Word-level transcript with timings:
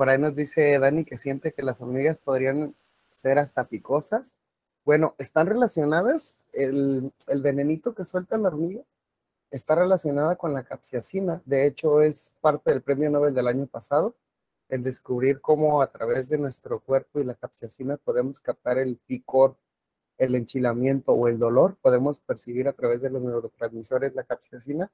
Por 0.00 0.08
ahí 0.08 0.16
nos 0.16 0.34
dice 0.34 0.78
Dani 0.78 1.04
que 1.04 1.18
siente 1.18 1.52
que 1.52 1.62
las 1.62 1.82
hormigas 1.82 2.18
podrían 2.18 2.74
ser 3.10 3.38
hasta 3.38 3.68
picosas. 3.68 4.34
Bueno, 4.86 5.14
están 5.18 5.46
relacionadas, 5.46 6.42
el, 6.54 7.12
el 7.26 7.42
venenito 7.42 7.94
que 7.94 8.06
suelta 8.06 8.38
la 8.38 8.48
hormiga 8.48 8.80
está 9.50 9.74
relacionada 9.74 10.36
con 10.36 10.54
la 10.54 10.62
capsiacina. 10.62 11.42
De 11.44 11.66
hecho, 11.66 12.00
es 12.00 12.32
parte 12.40 12.70
del 12.70 12.80
premio 12.80 13.10
Nobel 13.10 13.34
del 13.34 13.46
año 13.46 13.66
pasado, 13.66 14.14
el 14.70 14.82
descubrir 14.82 15.42
cómo 15.42 15.82
a 15.82 15.92
través 15.92 16.30
de 16.30 16.38
nuestro 16.38 16.80
cuerpo 16.80 17.20
y 17.20 17.24
la 17.24 17.34
capsiacina 17.34 17.98
podemos 17.98 18.40
captar 18.40 18.78
el 18.78 18.96
picor, 18.96 19.54
el 20.16 20.34
enchilamiento 20.34 21.12
o 21.12 21.28
el 21.28 21.38
dolor. 21.38 21.76
Podemos 21.82 22.20
percibir 22.20 22.68
a 22.68 22.72
través 22.72 23.02
de 23.02 23.10
los 23.10 23.20
neurotransmisores 23.20 24.14
la 24.14 24.24
capsiacina. 24.24 24.90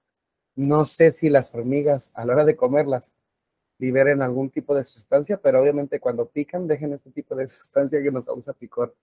No 0.56 0.84
sé 0.84 1.12
si 1.12 1.31
las 1.31 1.55
hormigas 1.55 2.11
a 2.16 2.25
la 2.25 2.33
hora 2.33 2.44
de 2.44 2.56
comerlas 2.56 3.12
liberen 3.78 4.22
algún 4.22 4.50
tipo 4.50 4.74
de 4.74 4.84
sustancia, 4.84 5.36
pero 5.36 5.60
obviamente 5.60 6.00
cuando 6.00 6.27
pican 6.27 6.66
dejen 6.66 6.92
este 6.92 7.10
tipo 7.10 7.34
de 7.34 7.48
sustancia 7.48 8.02
que 8.02 8.10
nos 8.10 8.27
causa 8.27 8.52
picor. 8.52 8.94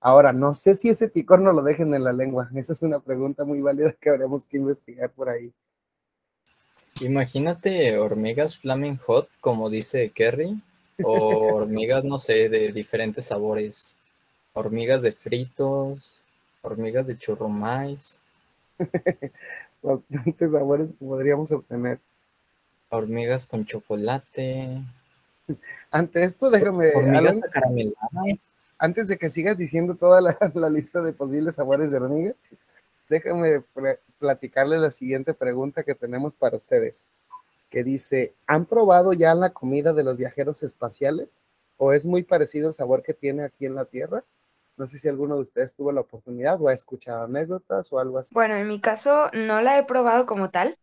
Ahora, 0.00 0.32
no 0.32 0.54
sé 0.54 0.74
si 0.74 0.88
ese 0.88 1.08
picor 1.08 1.40
no 1.40 1.52
lo 1.52 1.62
dejen 1.62 1.94
en 1.94 2.04
la 2.04 2.12
lengua. 2.12 2.50
Esa 2.54 2.74
es 2.74 2.82
una 2.82 3.00
pregunta 3.00 3.44
muy 3.44 3.60
válida 3.60 3.94
que 4.00 4.10
habremos 4.10 4.44
que 4.44 4.58
investigar 4.58 5.10
por 5.10 5.28
ahí. 5.28 5.52
Imagínate 7.00 7.98
hormigas 7.98 8.56
flaming 8.56 8.98
hot, 8.98 9.28
como 9.40 9.68
dice 9.68 10.10
Kerry, 10.10 10.62
o 11.02 11.12
hormigas, 11.54 12.04
no 12.04 12.18
sé, 12.18 12.48
de 12.48 12.72
diferentes 12.72 13.26
sabores. 13.26 13.96
Hormigas 14.52 15.02
de 15.02 15.12
fritos, 15.12 16.24
hormigas 16.62 17.06
de 17.06 17.18
churrumais. 17.18 18.22
Bastantes 19.82 20.52
sabores 20.52 20.88
podríamos 20.98 21.52
obtener. 21.52 22.00
Hormigas 22.88 23.46
con 23.46 23.64
chocolate. 23.64 24.80
Ante 25.90 26.24
esto, 26.24 26.50
déjame. 26.50 26.92
Hormigas 26.94 27.42
acarameladas. 27.42 28.40
Antes 28.78 29.08
de 29.08 29.16
que 29.16 29.30
sigas 29.30 29.56
diciendo 29.56 29.94
toda 29.94 30.20
la, 30.20 30.36
la, 30.54 30.68
lista 30.68 31.00
de 31.00 31.12
posibles 31.12 31.54
sabores 31.54 31.90
de 31.90 31.96
hormigas, 31.96 32.48
déjame 33.08 33.62
platicarles 34.18 34.80
la 34.80 34.90
siguiente 34.90 35.34
pregunta 35.34 35.82
que 35.82 35.94
tenemos 35.94 36.34
para 36.34 36.56
ustedes. 36.56 37.06
Que 37.70 37.82
dice: 37.82 38.34
¿Han 38.46 38.66
probado 38.66 39.12
ya 39.12 39.34
la 39.34 39.50
comida 39.50 39.92
de 39.92 40.04
los 40.04 40.16
viajeros 40.16 40.62
espaciales? 40.62 41.28
¿O 41.78 41.92
es 41.92 42.06
muy 42.06 42.22
parecido 42.22 42.68
el 42.68 42.74
sabor 42.74 43.02
que 43.02 43.14
tiene 43.14 43.44
aquí 43.44 43.66
en 43.66 43.74
la 43.74 43.84
Tierra? 43.84 44.22
No 44.76 44.86
sé 44.86 44.98
si 44.98 45.08
alguno 45.08 45.36
de 45.36 45.42
ustedes 45.42 45.74
tuvo 45.74 45.90
la 45.90 46.02
oportunidad 46.02 46.60
o 46.60 46.68
ha 46.68 46.74
escuchado 46.74 47.24
anécdotas 47.24 47.90
o 47.92 47.98
algo 47.98 48.18
así. 48.18 48.34
Bueno, 48.34 48.56
en 48.56 48.68
mi 48.68 48.80
caso 48.80 49.30
no 49.32 49.62
la 49.62 49.78
he 49.78 49.84
probado 49.84 50.26
como 50.26 50.50
tal, 50.50 50.76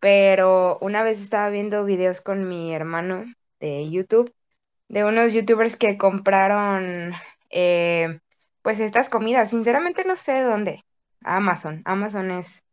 pero 0.00 0.78
una 0.80 1.02
vez 1.02 1.20
estaba 1.20 1.50
viendo 1.50 1.84
videos 1.84 2.20
con 2.22 2.48
mi 2.48 2.74
hermano 2.74 3.24
de 3.60 3.88
YouTube, 3.90 4.34
de 4.88 5.04
unos 5.04 5.32
youtubers 5.34 5.76
que 5.76 5.98
compraron 5.98 7.12
eh, 7.50 8.20
pues 8.62 8.80
estas 8.80 9.08
comidas. 9.08 9.50
Sinceramente 9.50 10.04
no 10.04 10.16
sé 10.16 10.42
dónde. 10.42 10.82
Amazon. 11.22 11.82
Amazon 11.84 12.30
es, 12.30 12.64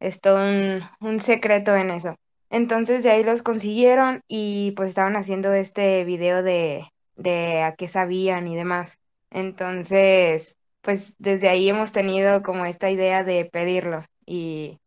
es 0.00 0.20
todo 0.20 0.38
un, 0.38 0.82
un 1.00 1.20
secreto 1.20 1.76
en 1.76 1.90
eso. 1.90 2.16
Entonces 2.50 3.02
de 3.04 3.10
ahí 3.10 3.24
los 3.24 3.42
consiguieron 3.42 4.22
y 4.28 4.72
pues 4.76 4.90
estaban 4.90 5.16
haciendo 5.16 5.52
este 5.52 6.04
video 6.04 6.42
de, 6.42 6.84
de 7.16 7.62
a 7.62 7.74
qué 7.74 7.88
sabían 7.88 8.46
y 8.48 8.56
demás. 8.56 8.98
Entonces, 9.30 10.56
pues 10.80 11.16
desde 11.18 11.48
ahí 11.48 11.68
hemos 11.68 11.92
tenido 11.92 12.42
como 12.42 12.66
esta 12.66 12.90
idea 12.90 13.24
de 13.24 13.44
pedirlo 13.46 14.04
y, 14.26 14.78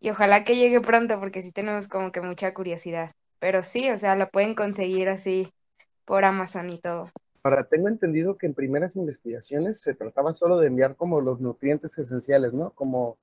y 0.00 0.10
ojalá 0.10 0.44
que 0.44 0.56
llegue 0.56 0.80
pronto 0.80 1.20
porque 1.20 1.42
sí 1.42 1.52
tenemos 1.52 1.86
como 1.86 2.10
que 2.10 2.20
mucha 2.20 2.52
curiosidad. 2.54 3.12
Pero 3.38 3.62
sí, 3.62 3.90
o 3.90 3.98
sea, 3.98 4.16
lo 4.16 4.30
pueden 4.30 4.54
conseguir 4.54 5.08
así 5.08 5.52
por 6.04 6.24
Amazon 6.24 6.70
y 6.70 6.78
todo. 6.78 7.10
Ahora, 7.42 7.64
tengo 7.64 7.88
entendido 7.88 8.36
que 8.36 8.46
en 8.46 8.54
primeras 8.54 8.96
investigaciones 8.96 9.80
se 9.80 9.94
trataba 9.94 10.34
solo 10.34 10.58
de 10.58 10.66
enviar 10.66 10.96
como 10.96 11.20
los 11.20 11.40
nutrientes 11.40 11.96
esenciales, 11.96 12.52
¿no? 12.52 12.72
Como 12.72 13.18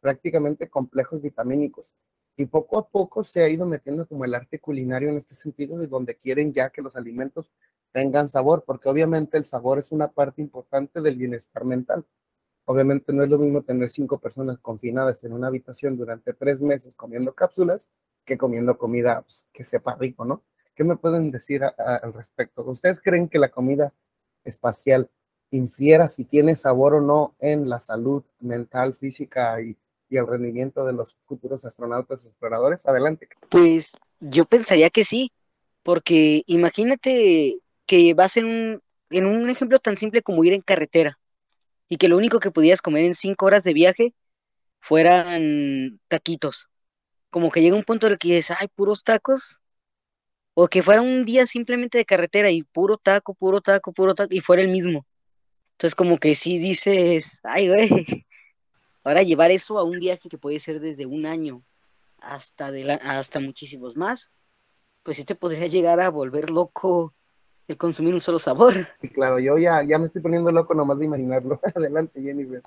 prácticamente 0.00 0.68
complejos 0.68 1.22
vitamínicos. 1.22 1.92
Y 2.36 2.46
poco 2.46 2.78
a 2.78 2.88
poco 2.88 3.22
se 3.22 3.42
ha 3.42 3.48
ido 3.48 3.66
metiendo 3.66 4.06
como 4.08 4.24
el 4.24 4.34
arte 4.34 4.58
culinario 4.58 5.10
en 5.10 5.18
este 5.18 5.34
sentido, 5.34 5.78
de 5.78 5.86
donde 5.86 6.16
quieren 6.16 6.52
ya 6.52 6.70
que 6.70 6.82
los 6.82 6.96
alimentos 6.96 7.50
tengan 7.92 8.28
sabor, 8.28 8.64
porque 8.66 8.88
obviamente 8.88 9.36
el 9.36 9.44
sabor 9.44 9.78
es 9.78 9.92
una 9.92 10.08
parte 10.08 10.40
importante 10.40 11.00
del 11.00 11.16
bienestar 11.16 11.64
mental. 11.64 12.04
Obviamente 12.64 13.12
no 13.12 13.24
es 13.24 13.30
lo 13.30 13.38
mismo 13.38 13.62
tener 13.62 13.90
cinco 13.90 14.18
personas 14.18 14.58
confinadas 14.58 15.24
en 15.24 15.32
una 15.32 15.48
habitación 15.48 15.96
durante 15.96 16.32
tres 16.32 16.60
meses 16.60 16.94
comiendo 16.94 17.34
cápsulas 17.34 17.88
que 18.24 18.38
comiendo 18.38 18.78
comida 18.78 19.22
pues, 19.22 19.46
que 19.52 19.64
sepa 19.64 19.96
rico, 19.96 20.24
¿no? 20.24 20.42
¿Qué 20.74 20.84
me 20.84 20.96
pueden 20.96 21.30
decir 21.30 21.62
al 21.64 22.12
respecto? 22.12 22.62
¿Ustedes 22.62 23.00
creen 23.00 23.28
que 23.28 23.38
la 23.38 23.50
comida 23.50 23.92
espacial 24.44 25.10
infiera 25.50 26.08
si 26.08 26.24
tiene 26.24 26.56
sabor 26.56 26.94
o 26.94 27.00
no 27.00 27.34
en 27.38 27.68
la 27.68 27.80
salud 27.80 28.22
mental, 28.38 28.94
física 28.94 29.60
y, 29.60 29.76
y 30.08 30.16
el 30.16 30.26
rendimiento 30.26 30.86
de 30.86 30.92
los 30.92 31.16
futuros 31.26 31.64
astronautas 31.64 32.24
exploradores? 32.24 32.86
Adelante. 32.86 33.28
Pues 33.48 33.92
yo 34.20 34.44
pensaría 34.44 34.90
que 34.90 35.02
sí, 35.02 35.32
porque 35.82 36.42
imagínate 36.46 37.58
que 37.84 38.14
vas 38.14 38.36
en 38.36 38.44
un, 38.44 38.82
en 39.10 39.26
un 39.26 39.50
ejemplo 39.50 39.80
tan 39.80 39.96
simple 39.96 40.22
como 40.22 40.44
ir 40.44 40.52
en 40.52 40.60
carretera 40.60 41.18
y 41.90 41.96
que 41.96 42.08
lo 42.08 42.16
único 42.16 42.38
que 42.38 42.52
podías 42.52 42.80
comer 42.80 43.04
en 43.04 43.16
cinco 43.16 43.46
horas 43.46 43.64
de 43.64 43.74
viaje 43.74 44.14
fueran 44.78 46.00
taquitos. 46.08 46.70
Como 47.30 47.50
que 47.50 47.60
llega 47.60 47.76
un 47.76 47.82
punto 47.82 48.06
en 48.06 48.12
el 48.12 48.18
que 48.18 48.28
dices, 48.28 48.56
ay, 48.58 48.68
puros 48.68 49.02
tacos. 49.02 49.60
O 50.54 50.68
que 50.68 50.82
fuera 50.82 51.02
un 51.02 51.24
día 51.24 51.46
simplemente 51.46 51.98
de 51.98 52.04
carretera 52.04 52.50
y 52.50 52.62
puro 52.62 52.96
taco, 52.96 53.34
puro 53.34 53.60
taco, 53.60 53.92
puro 53.92 54.14
taco, 54.14 54.34
y 54.34 54.40
fuera 54.40 54.62
el 54.62 54.68
mismo. 54.68 55.04
Entonces 55.72 55.96
como 55.96 56.18
que 56.18 56.36
sí 56.36 56.58
dices, 56.58 57.40
ay, 57.42 57.68
güey. 57.68 57.88
Ahora 59.02 59.22
llevar 59.22 59.50
eso 59.50 59.78
a 59.78 59.84
un 59.84 59.98
viaje 59.98 60.28
que 60.28 60.38
puede 60.38 60.60
ser 60.60 60.78
desde 60.78 61.06
un 61.06 61.26
año 61.26 61.64
hasta, 62.18 62.70
de 62.70 62.84
la, 62.84 62.94
hasta 62.94 63.40
muchísimos 63.40 63.96
más, 63.96 64.30
pues 65.02 65.16
sí 65.16 65.24
te 65.24 65.34
podría 65.34 65.66
llegar 65.66 65.98
a 66.00 66.10
volver 66.10 66.50
loco 66.50 67.14
el 67.70 67.78
consumir 67.78 68.14
un 68.14 68.20
solo 68.20 68.38
sabor. 68.38 68.74
Sí, 69.00 69.08
claro, 69.08 69.38
yo 69.38 69.56
ya, 69.58 69.82
ya 69.82 69.98
me 69.98 70.06
estoy 70.06 70.22
poniendo 70.22 70.50
loco 70.50 70.74
nomás 70.74 70.98
de 70.98 71.04
imaginarlo. 71.06 71.60
Adelante, 71.74 72.20
Jennifer. 72.20 72.62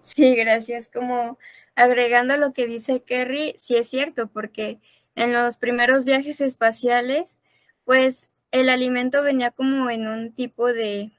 Sí, 0.00 0.34
gracias. 0.34 0.88
Como 0.88 1.38
agregando 1.74 2.36
lo 2.36 2.52
que 2.52 2.66
dice 2.66 3.02
Kerry, 3.02 3.54
sí 3.58 3.76
es 3.76 3.88
cierto, 3.88 4.28
porque 4.28 4.80
en 5.14 5.32
los 5.32 5.56
primeros 5.56 6.04
viajes 6.04 6.40
espaciales, 6.40 7.38
pues 7.84 8.30
el 8.50 8.68
alimento 8.68 9.22
venía 9.22 9.50
como 9.50 9.90
en 9.90 10.06
un 10.06 10.32
tipo 10.32 10.72
de, 10.72 11.12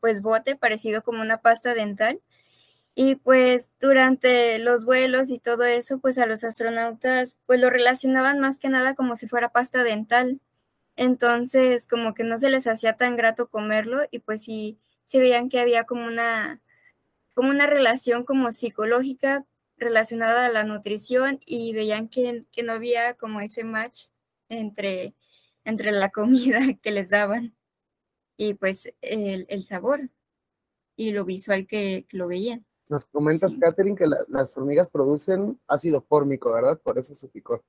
pues, 0.00 0.22
bote 0.22 0.56
parecido 0.56 1.02
como 1.02 1.20
una 1.20 1.38
pasta 1.38 1.74
dental. 1.74 2.20
Y 2.94 3.14
pues 3.14 3.72
durante 3.80 4.58
los 4.58 4.84
vuelos 4.84 5.30
y 5.30 5.38
todo 5.38 5.64
eso, 5.64 5.98
pues 5.98 6.18
a 6.18 6.26
los 6.26 6.44
astronautas, 6.44 7.38
pues 7.46 7.60
lo 7.60 7.70
relacionaban 7.70 8.38
más 8.38 8.58
que 8.58 8.68
nada 8.68 8.94
como 8.94 9.16
si 9.16 9.26
fuera 9.26 9.48
pasta 9.48 9.82
dental. 9.82 10.40
Entonces, 11.02 11.84
como 11.86 12.14
que 12.14 12.22
no 12.22 12.38
se 12.38 12.48
les 12.48 12.68
hacía 12.68 12.96
tan 12.96 13.16
grato 13.16 13.48
comerlo 13.48 14.02
y 14.12 14.20
pues 14.20 14.44
sí, 14.44 14.78
se 15.04 15.18
veían 15.18 15.48
que 15.48 15.58
había 15.58 15.82
como 15.82 16.06
una, 16.06 16.62
como 17.34 17.50
una 17.50 17.66
relación 17.66 18.22
como 18.22 18.52
psicológica 18.52 19.44
relacionada 19.76 20.46
a 20.46 20.48
la 20.48 20.62
nutrición 20.62 21.40
y 21.44 21.74
veían 21.74 22.08
que, 22.08 22.44
que 22.52 22.62
no 22.62 22.74
había 22.74 23.14
como 23.14 23.40
ese 23.40 23.64
match 23.64 24.10
entre, 24.48 25.16
entre 25.64 25.90
la 25.90 26.10
comida 26.12 26.60
que 26.80 26.92
les 26.92 27.10
daban 27.10 27.52
y 28.36 28.54
pues 28.54 28.94
el, 29.00 29.46
el 29.48 29.64
sabor 29.64 30.08
y 30.94 31.10
lo 31.10 31.24
visual 31.24 31.66
que, 31.66 32.06
que 32.08 32.16
lo 32.16 32.28
veían. 32.28 32.64
Nos 32.88 33.06
comentas, 33.06 33.54
sí. 33.54 33.58
Catherine, 33.58 33.96
que 33.96 34.06
la, 34.06 34.18
las 34.28 34.56
hormigas 34.56 34.88
producen 34.88 35.60
ácido 35.66 36.00
fórmico, 36.00 36.52
¿verdad? 36.52 36.80
Por 36.80 36.96
eso 36.96 37.16
su 37.16 37.28
picor. 37.28 37.64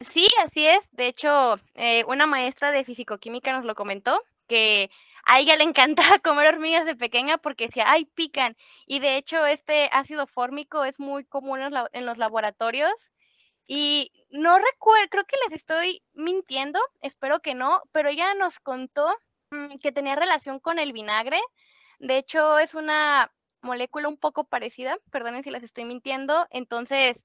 Sí, 0.00 0.26
así 0.42 0.66
es. 0.66 0.88
De 0.92 1.06
hecho, 1.08 1.56
eh, 1.74 2.04
una 2.08 2.26
maestra 2.26 2.70
de 2.72 2.84
fisicoquímica 2.84 3.52
nos 3.52 3.64
lo 3.66 3.74
comentó, 3.74 4.22
que 4.46 4.90
a 5.24 5.38
ella 5.40 5.56
le 5.56 5.64
encantaba 6.14 6.18
comer 6.20 6.46
hormigas 6.54 6.86
de 6.86 6.96
pequeña 6.96 7.38
porque 7.38 7.66
decía, 7.66 7.84
ay, 7.86 8.06
pican. 8.06 8.56
Y 8.86 9.00
de 9.00 9.16
hecho, 9.16 9.44
este 9.46 9.88
ácido 9.92 10.26
fórmico 10.26 10.84
es 10.84 10.98
muy 10.98 11.24
común 11.24 11.60
en, 11.92 12.06
los 12.06 12.18
laboratorios 12.18 13.10
Y 13.68 14.12
no 14.30 14.58
recuerdo, 14.58 15.08
creo 15.10 15.24
que 15.26 15.36
les 15.48 15.56
estoy 15.58 16.02
mintiendo, 16.14 16.80
espero 17.02 17.40
que 17.40 17.54
no, 17.54 17.82
pero 17.92 18.10
ella 18.10 18.34
nos 18.34 18.60
contó 18.60 19.08
mm, 19.52 19.78
que 19.82 19.92
tenía 19.92 20.16
relación 20.16 20.60
con 20.60 20.78
el 20.78 20.92
vinagre. 20.92 21.40
De 22.00 22.18
hecho, 22.18 22.58
es 22.58 22.74
una 22.74 23.32
molécula 23.62 24.08
un 24.08 24.18
poco 24.18 24.44
parecida, 24.44 24.98
perdonen 25.12 25.44
si 25.44 25.50
les 25.50 25.62
estoy 25.64 25.84
mintiendo. 25.86 26.46
Entonces, 26.50 27.22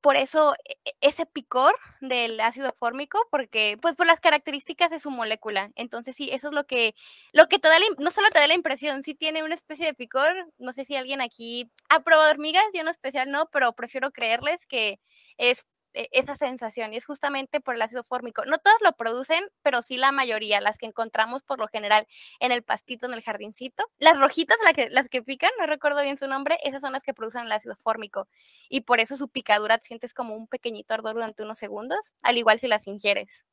por 0.00 0.16
eso 0.16 0.54
e, 0.64 0.78
e, 0.84 0.94
ese 1.00 1.26
picor 1.26 1.74
del 2.00 2.40
ácido 2.40 2.74
fórmico, 2.78 3.18
porque 3.30 3.78
pues 3.80 3.94
por 3.96 4.06
las 4.06 4.20
características 4.20 4.90
de 4.90 5.00
su 5.00 5.10
molécula. 5.10 5.72
Entonces 5.76 6.16
sí, 6.16 6.30
eso 6.32 6.48
es 6.48 6.54
lo 6.54 6.66
que, 6.66 6.94
lo 7.32 7.46
que 7.48 7.58
te 7.58 7.68
da, 7.68 7.76
no 7.98 8.10
solo 8.10 8.28
te 8.30 8.40
da 8.40 8.46
la 8.46 8.54
impresión, 8.54 9.02
sí 9.02 9.14
tiene 9.14 9.44
una 9.44 9.54
especie 9.54 9.86
de 9.86 9.94
picor. 9.94 10.32
No 10.58 10.72
sé 10.72 10.84
si 10.84 10.96
alguien 10.96 11.20
aquí 11.20 11.70
ha 11.88 12.00
probado 12.00 12.30
hormigas, 12.30 12.64
yo 12.74 12.80
en 12.80 12.88
especial 12.88 13.30
no, 13.30 13.48
pero 13.50 13.72
prefiero 13.74 14.10
creerles 14.12 14.66
que 14.66 15.00
es 15.38 15.66
esa 15.92 16.36
sensación 16.36 16.92
y 16.92 16.96
es 16.96 17.04
justamente 17.04 17.60
por 17.60 17.74
el 17.74 17.82
ácido 17.82 18.04
fórmico. 18.04 18.44
No 18.44 18.58
todas 18.58 18.78
lo 18.82 18.92
producen, 18.92 19.44
pero 19.62 19.82
sí 19.82 19.96
la 19.96 20.12
mayoría, 20.12 20.60
las 20.60 20.78
que 20.78 20.86
encontramos 20.86 21.42
por 21.42 21.58
lo 21.58 21.68
general 21.68 22.06
en 22.38 22.52
el 22.52 22.62
pastito, 22.62 23.06
en 23.06 23.14
el 23.14 23.22
jardincito. 23.22 23.84
Las 23.98 24.18
rojitas, 24.18 24.56
que, 24.74 24.90
las 24.90 25.08
que 25.08 25.22
pican, 25.22 25.50
no 25.58 25.66
recuerdo 25.66 26.02
bien 26.02 26.18
su 26.18 26.26
nombre, 26.26 26.58
esas 26.64 26.80
son 26.80 26.92
las 26.92 27.02
que 27.02 27.14
producen 27.14 27.42
el 27.42 27.52
ácido 27.52 27.76
fórmico 27.76 28.28
y 28.68 28.82
por 28.82 29.00
eso 29.00 29.16
su 29.16 29.28
picadura 29.28 29.78
te 29.78 29.86
sientes 29.86 30.14
como 30.14 30.34
un 30.34 30.46
pequeñito 30.46 30.94
ardor 30.94 31.14
durante 31.14 31.42
unos 31.42 31.58
segundos, 31.58 32.14
al 32.22 32.38
igual 32.38 32.58
si 32.58 32.68
las 32.68 32.86
ingieres. 32.86 33.44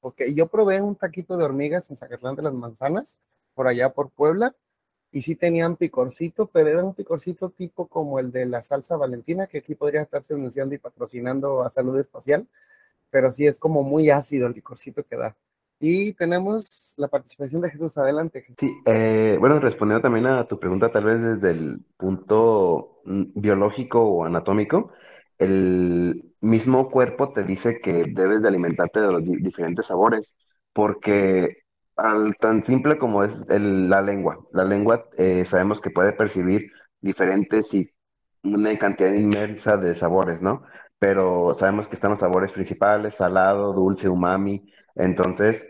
Ok, 0.00 0.22
yo 0.34 0.48
probé 0.48 0.80
un 0.80 0.96
taquito 0.96 1.36
de 1.36 1.44
hormigas 1.44 1.88
en 1.90 1.96
Zacatlán 1.96 2.34
de 2.34 2.42
las 2.42 2.52
Manzanas, 2.52 3.18
por 3.54 3.68
allá 3.68 3.92
por 3.92 4.10
Puebla, 4.10 4.54
y 5.12 5.20
sí 5.20 5.36
tenían 5.36 5.76
picorcito, 5.76 6.46
pero 6.46 6.70
era 6.70 6.82
un 6.82 6.94
picorcito 6.94 7.50
tipo 7.50 7.86
como 7.86 8.18
el 8.18 8.32
de 8.32 8.46
la 8.46 8.62
salsa 8.62 8.96
valentina, 8.96 9.46
que 9.46 9.58
aquí 9.58 9.74
podría 9.74 10.02
estarse 10.02 10.34
anunciando 10.34 10.74
y 10.74 10.78
patrocinando 10.78 11.62
a 11.62 11.70
Salud 11.70 12.00
Espacial, 12.00 12.46
pero 13.10 13.30
sí 13.30 13.46
es 13.46 13.58
como 13.58 13.82
muy 13.82 14.08
ácido 14.08 14.46
el 14.46 14.54
picorcito 14.54 15.04
que 15.04 15.16
da. 15.16 15.36
Y 15.78 16.14
tenemos 16.14 16.94
la 16.96 17.08
participación 17.08 17.60
de 17.60 17.70
Jesús. 17.70 17.98
Adelante. 17.98 18.46
Sí, 18.56 18.72
eh, 18.86 19.36
bueno, 19.38 19.58
respondiendo 19.58 20.00
también 20.00 20.26
a 20.26 20.46
tu 20.46 20.58
pregunta, 20.58 20.92
tal 20.92 21.04
vez 21.04 21.20
desde 21.20 21.50
el 21.50 21.84
punto 21.96 23.00
mm, 23.04 23.24
biológico 23.34 24.00
o 24.00 24.24
anatómico, 24.24 24.92
el 25.38 26.24
mismo 26.40 26.88
cuerpo 26.88 27.32
te 27.32 27.42
dice 27.42 27.80
que 27.80 28.04
debes 28.08 28.42
de 28.42 28.48
alimentarte 28.48 29.00
de 29.00 29.12
los 29.12 29.24
diferentes 29.24 29.86
sabores, 29.86 30.36
porque 30.72 31.61
al, 32.02 32.36
tan 32.38 32.64
simple 32.64 32.98
como 32.98 33.22
es 33.24 33.32
la 33.48 34.02
lengua. 34.02 34.38
La 34.52 34.64
lengua 34.64 35.08
eh, 35.16 35.44
sabemos 35.46 35.80
que 35.80 35.90
puede 35.90 36.12
percibir 36.12 36.72
diferentes 37.00 37.72
y 37.74 37.90
una 38.42 38.76
cantidad 38.78 39.12
inmensa 39.14 39.76
de 39.76 39.94
sabores, 39.94 40.40
¿no? 40.42 40.64
Pero 40.98 41.56
sabemos 41.58 41.88
que 41.88 41.94
están 41.96 42.10
los 42.12 42.20
sabores 42.20 42.52
principales, 42.52 43.14
salado, 43.14 43.72
dulce, 43.72 44.08
umami. 44.08 44.72
Entonces, 44.96 45.64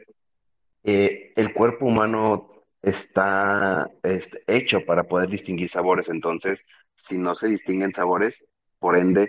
eh, 0.85 1.33
el 1.37 1.53
cuerpo 1.55 1.87
humano 1.87 2.51
está 2.83 3.91
este, 4.03 4.43
hecho 4.47 4.85
para 4.87 5.05
poder 5.05 5.29
distinguir 5.31 5.71
sabores. 5.71 6.09
Entonces, 6.09 6.63
si 6.97 7.19
no 7.19 7.35
se 7.35 7.49
distinguen 7.49 7.93
sabores, 7.95 8.43
por 8.79 8.97
ende, 8.97 9.29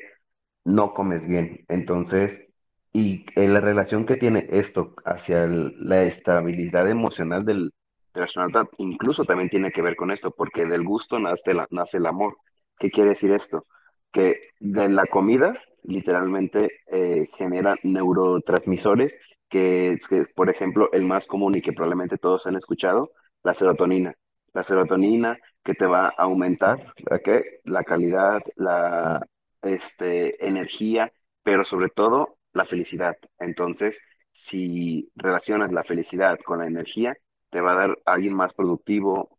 no 0.65 0.93
comes 0.93 1.27
bien. 1.27 1.65
Entonces, 1.67 2.47
y 2.93 3.25
eh, 3.35 3.47
la 3.47 3.59
relación 3.59 4.05
que 4.05 4.17
tiene 4.17 4.45
esto 4.49 4.93
hacia 5.03 5.47
la 5.47 6.03
estabilidad 6.03 6.87
emocional 6.89 7.43
del, 7.43 7.71
personalidad 8.13 8.69
incluso 8.77 9.25
también 9.25 9.49
tiene 9.49 9.71
que 9.71 9.81
ver 9.81 9.95
con 9.95 10.11
esto, 10.11 10.31
porque 10.31 10.65
del 10.65 10.83
gusto 10.83 11.19
nace, 11.19 11.53
la, 11.53 11.67
nace 11.71 11.97
el 11.97 12.05
amor. 12.05 12.37
¿Qué 12.79 12.91
quiere 12.91 13.11
decir 13.11 13.31
esto? 13.31 13.65
Que 14.11 14.51
de 14.59 14.89
la 14.89 15.05
comida 15.07 15.59
literalmente 15.83 16.69
eh, 16.87 17.27
genera 17.37 17.75
neurotransmisores, 17.83 19.13
que, 19.49 19.97
que, 20.09 20.25
por 20.35 20.49
ejemplo, 20.49 20.89
el 20.93 21.05
más 21.05 21.27
común 21.27 21.57
y 21.57 21.61
que 21.61 21.73
probablemente 21.73 22.17
todos 22.17 22.47
han 22.47 22.55
escuchado, 22.55 23.11
la 23.43 23.53
serotonina. 23.53 24.15
La 24.53 24.63
serotonina 24.63 25.37
que 25.63 25.73
te 25.73 25.85
va 25.85 26.07
a 26.07 26.23
aumentar 26.23 26.93
¿qué? 27.23 27.59
la 27.65 27.83
calidad, 27.83 28.41
la 28.55 29.25
este, 29.61 30.47
energía, 30.47 31.11
pero 31.43 31.65
sobre 31.65 31.89
todo 31.89 32.37
la 32.53 32.65
felicidad. 32.65 33.17
Entonces, 33.39 33.97
si 34.33 35.11
relacionas 35.15 35.71
la 35.71 35.83
felicidad 35.83 36.37
con 36.45 36.59
la 36.59 36.67
energía, 36.67 37.15
te 37.49 37.61
va 37.61 37.73
a 37.73 37.87
dar 37.87 37.99
alguien 38.05 38.33
más 38.33 38.53
productivo, 38.53 39.37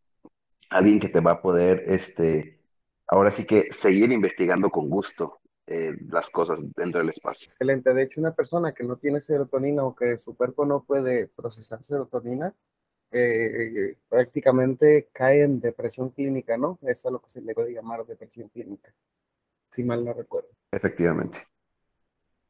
alguien 0.70 1.00
que 1.00 1.08
te 1.08 1.20
va 1.20 1.32
a 1.32 1.42
poder, 1.42 1.84
este, 1.88 2.60
ahora 3.06 3.30
sí 3.30 3.44
que 3.44 3.68
seguir 3.80 4.12
investigando 4.12 4.70
con 4.70 4.88
gusto 4.88 5.40
eh, 5.66 5.92
las 6.08 6.30
cosas 6.30 6.58
dentro 6.76 7.00
del 7.00 7.10
espacio. 7.10 7.46
Excelente. 7.46 7.92
De 7.94 8.02
hecho, 8.02 8.20
una 8.20 8.34
persona 8.34 8.72
que 8.72 8.84
no 8.84 8.96
tiene 8.96 9.20
serotonina 9.20 9.84
o 9.84 9.94
que 9.94 10.18
su 10.18 10.36
cuerpo 10.36 10.64
no 10.64 10.84
puede 10.84 11.28
procesar 11.28 11.82
serotonina, 11.82 12.54
eh, 13.10 13.96
prácticamente 14.08 15.08
cae 15.12 15.42
en 15.42 15.60
depresión 15.60 16.10
clínica, 16.10 16.56
¿no? 16.56 16.78
Eso 16.82 17.08
es 17.08 17.12
lo 17.12 17.22
que 17.22 17.30
se 17.30 17.40
le 17.40 17.54
puede 17.54 17.72
llamar 17.72 18.04
depresión 18.04 18.48
clínica, 18.48 18.92
si 19.70 19.84
mal 19.84 20.04
no 20.04 20.12
recuerdo. 20.12 20.50
Efectivamente. 20.70 21.46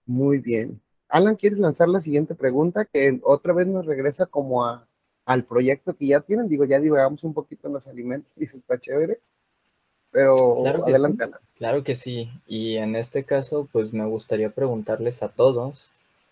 Muy 0.07 0.39
bien. 0.39 0.81
Alan, 1.09 1.37
¿quieres 1.37 1.59
lanzar 1.59 1.89
la 1.89 2.01
siguiente 2.01 2.35
pregunta? 2.35 2.85
Que 2.85 3.21
otra 3.23 3.53
vez 3.53 3.67
nos 3.67 3.87
regresa 3.87 4.27
como 4.27 4.67
a, 4.67 4.87
al 5.25 5.45
proyecto 5.45 5.97
que 5.97 6.09
ya 6.09 6.21
tienen. 6.21 6.49
Digo, 6.49 6.65
ya 6.65 6.81
divagamos 6.81 7.25
un 7.25 7.35
poquito 7.35 7.69
en 7.69 7.75
los 7.75 7.87
alimentos 7.87 8.33
y 8.41 8.45
eso 8.45 8.57
está 8.57 8.79
chévere. 8.79 9.21
Pero 10.11 10.57
claro 10.61 10.85
adelante, 10.85 11.25
Alan. 11.25 11.41
Claro 11.57 11.83
que 11.83 11.97
sí. 11.97 12.31
Y 12.47 12.77
en 12.77 12.95
este 12.95 13.25
caso, 13.25 13.69
pues 13.73 13.93
me 13.93 14.07
gustaría 14.07 14.51
preguntarles 14.51 15.23
a 15.23 15.29
todos, 15.29 15.91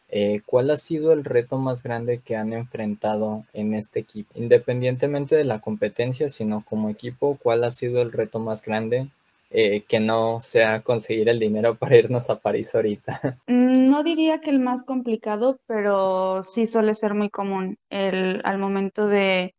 eh, 0.09 0.41
¿cuál 0.47 0.71
ha 0.71 0.77
sido 0.77 1.13
el 1.13 1.25
reto 1.25 1.59
más 1.59 1.83
grande 1.83 2.19
que 2.19 2.37
han 2.37 2.53
enfrentado 2.53 3.45
en 3.53 3.75
este 3.75 4.01
equipo? 4.01 4.31
Independientemente 4.35 5.35
de 5.35 5.45
la 5.45 5.61
competencia, 5.61 6.29
sino 6.29 6.65
como 6.65 6.91
equipo, 6.91 7.39
¿cuál 7.43 7.65
ha 7.65 7.71
sido 7.73 8.03
el 8.03 8.13
reto 8.13 8.39
más 8.39 8.63
grande 8.63 9.09
eh, 9.55 9.83
que 9.83 10.01
no 10.01 10.41
sea 10.41 10.83
conseguir 10.83 11.29
el 11.29 11.39
dinero 11.39 11.75
para 11.75 11.97
irnos 11.97 12.31
a 12.31 12.41
París 12.41 12.75
ahorita? 12.75 13.39
Mm, 13.47 13.91
no 13.91 14.03
diría 14.03 14.41
que 14.41 14.51
el 14.51 14.61
más 14.61 14.85
complicado, 14.85 15.61
pero 15.67 16.43
sí 16.45 16.67
suele 16.67 16.95
ser 16.95 17.15
muy 17.15 17.29
común 17.29 17.77
el, 17.91 18.41
al 18.45 18.59
momento 18.59 19.07
de 19.09 19.55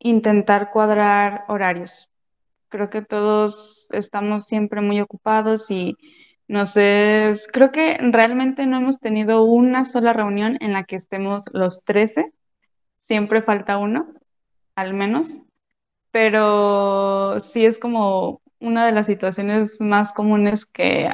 intentar 0.00 0.70
cuadrar 0.70 1.44
horarios. 1.48 2.10
Creo 2.68 2.90
que 2.90 3.02
todos 3.02 3.86
estamos 3.90 4.44
siempre 4.44 4.80
muy 4.80 5.00
ocupados 5.00 5.70
y 5.70 5.96
no 6.48 6.66
sé, 6.66 7.32
creo 7.52 7.70
que 7.72 7.98
realmente 8.00 8.66
no 8.66 8.78
hemos 8.78 9.00
tenido 9.00 9.44
una 9.44 9.84
sola 9.84 10.12
reunión 10.12 10.56
en 10.60 10.72
la 10.72 10.84
que 10.84 10.96
estemos 10.96 11.44
los 11.52 11.84
13. 11.84 12.32
Siempre 13.00 13.42
falta 13.42 13.78
uno, 13.78 14.14
al 14.74 14.94
menos. 14.94 15.42
Pero 16.10 17.38
sí 17.38 17.66
es 17.66 17.78
como 17.78 18.40
una 18.60 18.86
de 18.86 18.92
las 18.92 19.06
situaciones 19.06 19.80
más 19.80 20.12
comunes 20.12 20.66
que 20.66 21.08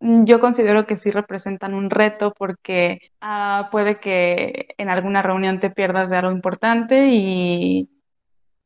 yo 0.00 0.40
considero 0.40 0.86
que 0.86 0.96
sí 0.96 1.10
representan 1.10 1.74
un 1.74 1.90
reto 1.90 2.32
porque 2.36 3.12
ah, 3.20 3.68
puede 3.70 4.00
que 4.00 4.68
en 4.78 4.88
alguna 4.88 5.22
reunión 5.22 5.60
te 5.60 5.70
pierdas 5.70 6.08
de 6.10 6.16
algo 6.16 6.32
importante 6.32 7.08
y 7.10 7.90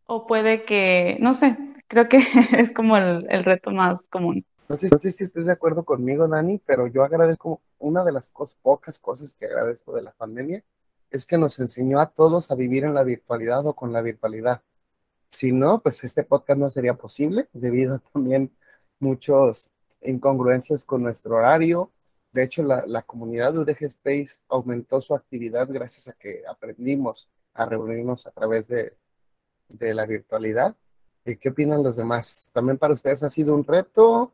o 0.07 0.27
puede 0.27 0.65
que, 0.65 1.17
no 1.21 1.35
sé, 1.35 1.57
creo 1.89 2.09
que 2.09 2.19
es 2.59 2.73
como 2.73 2.97
el, 2.97 3.45
reto 3.45 3.71
más 3.71 4.09
común. 4.09 4.45
No 4.69 4.79
sé, 4.79 4.89
si 5.11 5.25
estés 5.25 5.47
de 5.47 5.53
acuerdo 5.53 5.85
conmigo, 5.85 6.27
Dani, 6.29 6.59
pero 6.65 6.87
yo 6.87 7.05
agradezco, 7.05 7.61
una 7.79 8.05
de 8.05 8.13
las 8.13 8.33
pocas 8.63 8.99
cosas 8.99 9.35
que 9.35 9.47
agradezco 9.47 9.95
de 9.95 10.03
la 10.03 10.13
pandemia 10.13 10.63
es 11.11 11.27
que 11.27 11.37
nos 11.37 11.59
enseñó 11.59 12.01
a 12.01 12.11
todos 12.11 12.51
a 12.51 12.55
vivir 12.55 12.85
en 12.85 12.95
la 12.95 13.03
virtualidad 13.03 13.67
o 13.67 13.75
con 13.75 13.93
la 13.93 14.01
virtualidad. 14.01 14.63
Si 15.35 15.51
no, 15.51 15.81
pues 15.81 16.05
este 16.05 16.23
podcast 16.23 16.61
no 16.61 16.71
sería 16.71 16.95
posible 16.95 17.49
debido 17.53 17.97
a 17.97 17.99
también 18.13 18.53
muchas 19.01 19.71
incongruencias 20.01 20.85
con 20.85 21.03
nuestro 21.03 21.37
horario. 21.37 21.91
De 22.33 22.45
hecho, 22.45 22.63
la, 22.63 23.03
comunidad 23.03 23.53
de 23.53 23.59
UDG 23.61 23.85
Space 23.85 24.41
aumentó 24.49 25.01
su 25.01 25.15
actividad 25.15 25.69
gracias 25.69 26.09
a 26.09 26.13
que 26.13 26.43
aprendimos 26.49 27.29
a 27.53 27.67
reunirnos 27.67 28.27
a 28.27 28.31
través 28.31 28.67
de, 28.69 28.95
de 29.69 29.95
la 29.95 30.07
virtualidad. 30.07 30.77
¿Y 31.25 31.37
qué 31.37 31.49
opinan 31.49 31.83
los 31.83 31.97
demás? 31.97 32.51
¿También 32.53 32.79
para 32.79 32.95
ustedes 32.95 33.23
ha 33.23 33.31
sido 33.31 33.55
un 33.55 33.65
reto? 33.65 34.33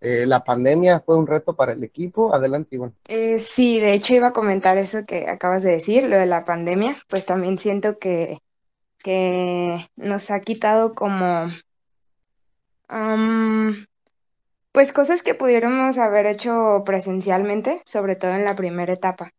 Eh, 0.00 0.26
¿La 0.26 0.44
pandemia 0.44 1.00
fue 1.00 1.16
un 1.16 1.26
reto 1.26 1.54
para 1.54 1.72
el 1.72 1.84
equipo? 1.84 2.34
Adelante, 2.34 2.74
Iván. 2.76 2.94
Eh, 3.08 3.38
sí, 3.38 3.80
de 3.80 3.94
hecho 3.94 4.14
iba 4.14 4.28
a 4.28 4.32
comentar 4.32 4.76
eso 4.76 5.04
que 5.06 5.28
acabas 5.28 5.62
de 5.62 5.72
decir, 5.72 6.04
lo 6.04 6.16
de 6.16 6.26
la 6.26 6.44
pandemia, 6.44 6.96
pues 7.08 7.24
también 7.24 7.56
siento 7.56 7.98
que 7.98 8.42
que 9.02 9.88
nos 9.96 10.30
ha 10.30 10.40
quitado 10.40 10.94
como, 10.94 11.48
pues 14.72 14.92
cosas 14.92 15.22
que 15.22 15.34
pudiéramos 15.34 15.98
haber 15.98 16.26
hecho 16.26 16.82
presencialmente, 16.84 17.82
sobre 17.84 18.16
todo 18.16 18.32
en 18.32 18.44
la 18.44 18.56
primera 18.56 18.92
etapa. 18.92 19.32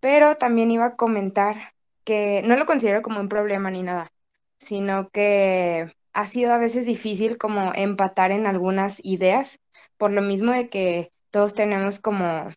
Pero 0.00 0.36
también 0.36 0.70
iba 0.70 0.86
a 0.86 0.96
comentar 0.96 1.72
que 2.04 2.42
no 2.44 2.56
lo 2.56 2.66
considero 2.66 3.02
como 3.02 3.20
un 3.20 3.28
problema 3.28 3.70
ni 3.70 3.82
nada, 3.82 4.10
sino 4.58 5.08
que 5.08 5.92
ha 6.12 6.26
sido 6.26 6.52
a 6.52 6.58
veces 6.58 6.86
difícil 6.86 7.38
como 7.38 7.72
empatar 7.74 8.30
en 8.30 8.46
algunas 8.46 9.04
ideas, 9.04 9.58
por 9.96 10.12
lo 10.12 10.22
mismo 10.22 10.52
de 10.52 10.68
que 10.68 11.10
todos 11.30 11.54
tenemos 11.54 12.00
como 12.00 12.52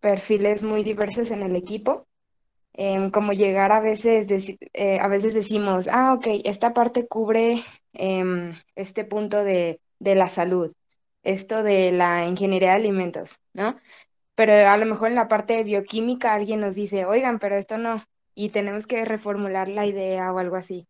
perfiles 0.00 0.62
muy 0.62 0.82
diversos 0.84 1.30
en 1.30 1.42
el 1.42 1.56
equipo. 1.56 2.06
Em, 2.76 3.10
como 3.10 3.32
llegar 3.32 3.70
a 3.72 3.80
veces, 3.80 4.26
eh, 4.72 4.98
a 5.00 5.08
veces 5.08 5.34
decimos, 5.34 5.88
ah, 5.88 6.14
ok, 6.14 6.26
esta 6.44 6.72
parte 6.74 7.06
cubre 7.06 7.64
em, 7.92 8.52
este 8.74 9.04
punto 9.04 9.44
de, 9.44 9.80
de 10.00 10.14
la 10.16 10.28
salud, 10.28 10.72
esto 11.22 11.62
de 11.62 11.92
la 11.92 12.26
ingeniería 12.26 12.70
de 12.70 12.76
alimentos, 12.76 13.38
¿no? 13.52 13.76
Pero 14.36 14.54
a 14.68 14.76
lo 14.76 14.86
mejor 14.86 15.08
en 15.10 15.16
la 15.16 15.28
parte 15.28 15.54
de 15.56 15.64
bioquímica 15.64 16.34
alguien 16.34 16.60
nos 16.60 16.74
dice, 16.76 17.06
oigan, 17.06 17.38
pero 17.40 17.56
esto 17.56 17.78
no, 17.78 18.04
y 18.34 18.50
tenemos 18.50 18.86
que 18.86 19.04
reformular 19.04 19.68
la 19.68 19.86
idea 19.86 20.32
o 20.32 20.38
algo 20.38 20.56
así. 20.56 20.88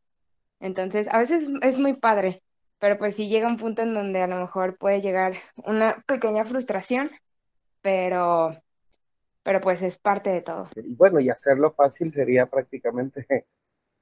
Entonces, 0.61 1.09
a 1.11 1.19
veces 1.19 1.51
es 1.63 1.79
muy 1.79 1.95
padre, 1.95 2.41
pero 2.79 2.99
pues 2.99 3.17
sí 3.17 3.29
llega 3.29 3.49
un 3.49 3.59
punto 3.59 3.83
en 3.83 3.95
donde 3.95 4.23
a 4.23 4.27
lo 4.29 4.37
mejor 4.41 4.77
puede 4.79 5.01
llegar 5.03 5.35
una 5.57 6.03
pequeña 6.07 6.45
frustración, 6.45 7.11
pero, 7.83 8.57
pero 9.45 9.61
pues 9.61 9.83
es 9.83 9.97
parte 9.97 10.31
de 10.31 10.41
todo. 10.41 10.71
Y 10.75 10.95
bueno, 10.95 11.21
y 11.21 11.31
hacerlo 11.31 11.73
fácil 11.73 12.13
sería 12.13 12.47
prácticamente 12.47 13.27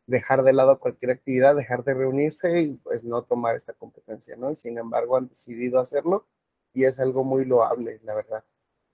dejar 0.07 0.43
de 0.43 0.53
lado 0.55 0.79
cualquier 0.79 1.11
actividad, 1.11 1.55
dejar 1.55 1.85
de 1.85 1.95
reunirse 1.95 2.63
y 2.63 2.75
pues 2.75 3.05
no 3.05 3.23
tomar 3.23 3.57
esta 3.57 3.75
competencia, 3.75 4.37
¿no? 4.37 4.51
Y 4.53 4.57
sin 4.57 4.79
embargo 4.79 5.17
han 5.17 5.29
decidido 5.29 5.81
hacerlo 5.81 6.27
y 6.73 6.85
es 6.85 6.99
algo 6.99 7.25
muy 7.25 7.45
loable, 7.45 8.01
la 8.05 8.15
verdad. 8.15 8.45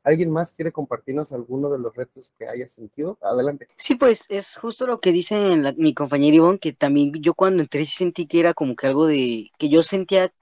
¿Alguien 0.04 0.30
más 0.30 0.52
quiere 0.52 0.72
compartirnos 0.72 1.32
alguno 1.32 1.70
de 1.70 1.78
los 1.78 1.94
retos 1.94 2.32
que 2.38 2.48
haya 2.48 2.66
sentido? 2.66 3.18
Adelante. 3.20 3.68
Sí, 3.76 3.96
pues 3.96 4.24
es 4.30 4.56
justo 4.56 4.86
lo 4.86 5.00
que 5.00 5.12
dice 5.12 5.56
mi 5.76 5.92
compañero 5.92 6.36
Ivonne, 6.36 6.58
que 6.58 6.72
también 6.72 7.12
yo 7.20 7.34
cuando 7.34 7.62
entré 7.62 7.84
sentí 7.84 8.26
que 8.26 8.40
era 8.40 8.54
como 8.54 8.74
que 8.74 8.86
algo 8.86 9.06
de 9.06 9.50
que 9.58 9.68
yo 9.68 9.82
sentía, 9.82 10.32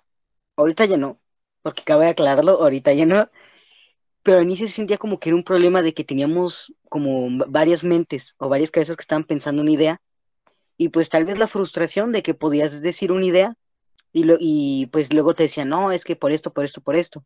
ahorita 0.56 0.84
ya 0.84 0.98
no, 0.98 1.18
porque 1.62 1.82
acabo 1.82 2.02
de 2.02 2.10
aclararlo, 2.10 2.60
ahorita 2.60 2.92
ya 2.92 3.06
no, 3.06 3.28
pero 4.26 4.38
al 4.38 4.44
inicio 4.44 4.66
se 4.66 4.72
sentía 4.72 4.98
como 4.98 5.20
que 5.20 5.28
era 5.28 5.36
un 5.36 5.44
problema 5.44 5.82
de 5.82 5.94
que 5.94 6.02
teníamos 6.02 6.74
como 6.88 7.28
varias 7.46 7.84
mentes 7.84 8.34
o 8.38 8.48
varias 8.48 8.72
cabezas 8.72 8.96
que 8.96 9.02
estaban 9.02 9.22
pensando 9.22 9.62
una 9.62 9.70
idea 9.70 10.00
y 10.76 10.88
pues 10.88 11.10
tal 11.10 11.24
vez 11.24 11.38
la 11.38 11.46
frustración 11.46 12.10
de 12.10 12.24
que 12.24 12.34
podías 12.34 12.82
decir 12.82 13.12
una 13.12 13.24
idea 13.24 13.54
y, 14.12 14.24
lo, 14.24 14.36
y 14.40 14.86
pues 14.86 15.12
luego 15.14 15.32
te 15.34 15.44
decían, 15.44 15.68
no, 15.68 15.92
es 15.92 16.04
que 16.04 16.16
por 16.16 16.32
esto, 16.32 16.52
por 16.52 16.64
esto, 16.64 16.80
por 16.80 16.96
esto. 16.96 17.24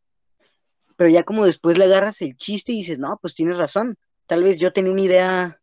Pero 0.96 1.08
ya 1.08 1.22
como 1.22 1.46
después 1.46 1.78
le 1.78 1.86
agarras 1.86 2.20
el 2.20 2.36
chiste 2.36 2.72
y 2.72 2.80
dices, 2.80 2.98
no, 2.98 3.18
pues 3.22 3.34
tienes 3.34 3.56
razón. 3.56 3.96
Tal 4.26 4.42
vez 4.42 4.58
yo 4.58 4.70
tenía 4.70 4.92
una 4.92 5.00
idea 5.00 5.62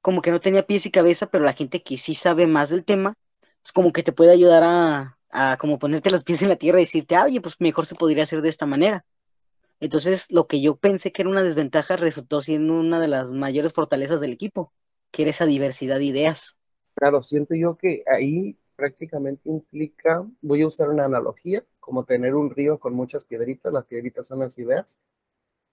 como 0.00 0.22
que 0.22 0.30
no 0.30 0.40
tenía 0.40 0.66
pies 0.66 0.86
y 0.86 0.90
cabeza, 0.90 1.26
pero 1.26 1.44
la 1.44 1.52
gente 1.52 1.82
que 1.82 1.98
sí 1.98 2.14
sabe 2.14 2.46
más 2.46 2.70
del 2.70 2.86
tema, 2.86 3.16
pues 3.60 3.72
como 3.74 3.92
que 3.92 4.02
te 4.02 4.12
puede 4.12 4.32
ayudar 4.32 4.62
a, 4.64 5.18
a 5.28 5.58
como 5.58 5.78
ponerte 5.78 6.10
los 6.10 6.24
pies 6.24 6.40
en 6.40 6.48
la 6.48 6.56
tierra 6.56 6.80
y 6.80 6.84
decirte, 6.84 7.16
ah, 7.16 7.24
oye, 7.24 7.42
pues 7.42 7.56
mejor 7.58 7.84
se 7.84 7.96
podría 7.96 8.22
hacer 8.22 8.40
de 8.40 8.48
esta 8.48 8.64
manera. 8.64 9.04
Entonces, 9.84 10.24
lo 10.30 10.46
que 10.46 10.62
yo 10.62 10.76
pensé 10.76 11.12
que 11.12 11.20
era 11.20 11.30
una 11.30 11.42
desventaja 11.42 11.96
resultó 11.96 12.40
siendo 12.40 12.72
una 12.72 12.98
de 12.98 13.06
las 13.06 13.30
mayores 13.30 13.74
fortalezas 13.74 14.18
del 14.18 14.32
equipo, 14.32 14.72
que 15.10 15.22
era 15.22 15.30
esa 15.30 15.44
diversidad 15.44 15.98
de 15.98 16.06
ideas. 16.06 16.56
Claro, 16.94 17.22
siento 17.22 17.54
yo 17.54 17.76
que 17.76 18.02
ahí 18.06 18.56
prácticamente 18.76 19.50
implica, 19.50 20.26
voy 20.40 20.62
a 20.62 20.68
usar 20.68 20.88
una 20.88 21.04
analogía, 21.04 21.66
como 21.80 22.04
tener 22.04 22.34
un 22.34 22.48
río 22.48 22.78
con 22.78 22.94
muchas 22.94 23.24
piedritas, 23.24 23.74
las 23.74 23.84
piedritas 23.84 24.26
son 24.26 24.38
las 24.38 24.56
ideas, 24.56 24.96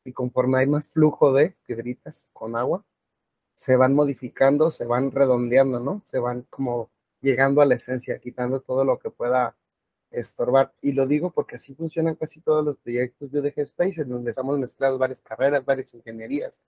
y 0.04 0.12
conforme 0.12 0.60
hay 0.60 0.68
más 0.68 0.88
flujo 0.88 1.32
de 1.32 1.56
piedritas 1.66 2.28
con 2.34 2.58
agua, 2.58 2.84
se 3.56 3.78
van 3.78 3.94
modificando, 3.94 4.72
se 4.72 4.84
van 4.84 5.12
redondeando, 5.12 5.80
¿no? 5.80 6.04
Se 6.06 6.20
van 6.20 6.46
como 6.50 6.90
llegando 7.22 7.62
a 7.62 7.66
la 7.66 7.76
esencia, 7.76 8.20
quitando 8.20 8.60
todo 8.60 8.84
lo 8.84 9.00
que 9.00 9.10
pueda 9.10 9.56
estorbar. 10.12 10.74
Y 10.82 10.92
lo 10.92 11.08
digo 11.08 11.32
porque 11.32 11.56
así 11.56 11.74
funcionan 11.74 12.16
casi 12.16 12.42
todos 12.42 12.64
los 12.64 12.78
proyectos 12.78 13.32
de 13.32 13.40
UDG 13.40 13.60
Space, 13.62 14.02
en 14.02 14.10
donde 14.10 14.32
estamos 14.32 14.58
mezclados 14.60 15.00
varias 15.00 15.22
carreras, 15.22 15.66
varias 15.66 15.94
ingenierías, 15.94 16.60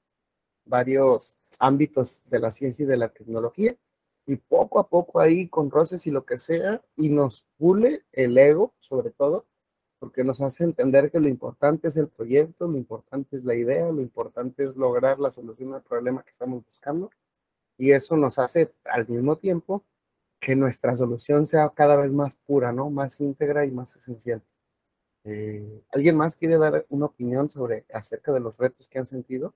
varios 0.65 1.35
ámbitos 1.59 2.21
de 2.25 2.39
la 2.39 2.51
ciencia 2.51 2.83
y 2.83 2.87
de 2.87 2.97
la 2.97 3.09
tecnología, 3.09 3.75
y 4.25 4.37
poco 4.37 4.79
a 4.79 4.87
poco 4.87 5.19
ahí 5.19 5.47
con 5.49 5.69
roces 5.69 6.07
y 6.07 6.11
lo 6.11 6.25
que 6.25 6.37
sea, 6.37 6.81
y 6.95 7.09
nos 7.09 7.45
pule 7.57 8.03
el 8.13 8.37
ego, 8.37 8.73
sobre 8.79 9.11
todo, 9.11 9.45
porque 9.99 10.23
nos 10.23 10.41
hace 10.41 10.63
entender 10.63 11.11
que 11.11 11.19
lo 11.19 11.27
importante 11.27 11.87
es 11.89 11.97
el 11.97 12.07
proyecto, 12.07 12.67
lo 12.67 12.77
importante 12.77 13.37
es 13.37 13.43
la 13.43 13.55
idea, 13.55 13.89
lo 13.91 14.01
importante 14.01 14.65
es 14.65 14.75
lograr 14.75 15.19
la 15.19 15.31
solución 15.31 15.73
al 15.73 15.83
problema 15.83 16.23
que 16.23 16.31
estamos 16.31 16.65
buscando, 16.65 17.09
y 17.77 17.91
eso 17.91 18.15
nos 18.15 18.39
hace 18.39 18.71
al 18.85 19.07
mismo 19.07 19.37
tiempo 19.37 19.83
que 20.43 20.55
nuestra 20.57 20.95
solución 20.95 21.45
sea 21.45 21.69
cada 21.69 21.95
vez 21.95 22.11
más 22.11 22.35
pura, 22.45 22.73
¿no? 22.73 22.89
Más 22.89 23.19
íntegra 23.21 23.65
y 23.65 23.71
más 23.71 23.95
esencial. 23.95 24.43
Eh, 25.23 25.81
¿Alguien 25.91 26.17
más 26.17 26.35
quiere 26.35 26.57
dar 26.57 26.85
una 26.89 27.05
opinión 27.05 27.49
sobre 27.49 27.85
acerca 27.93 28.33
de 28.33 28.41
los 28.41 28.57
retos 28.57 28.89
que 28.89 28.99
han 28.99 29.05
sentido 29.05 29.53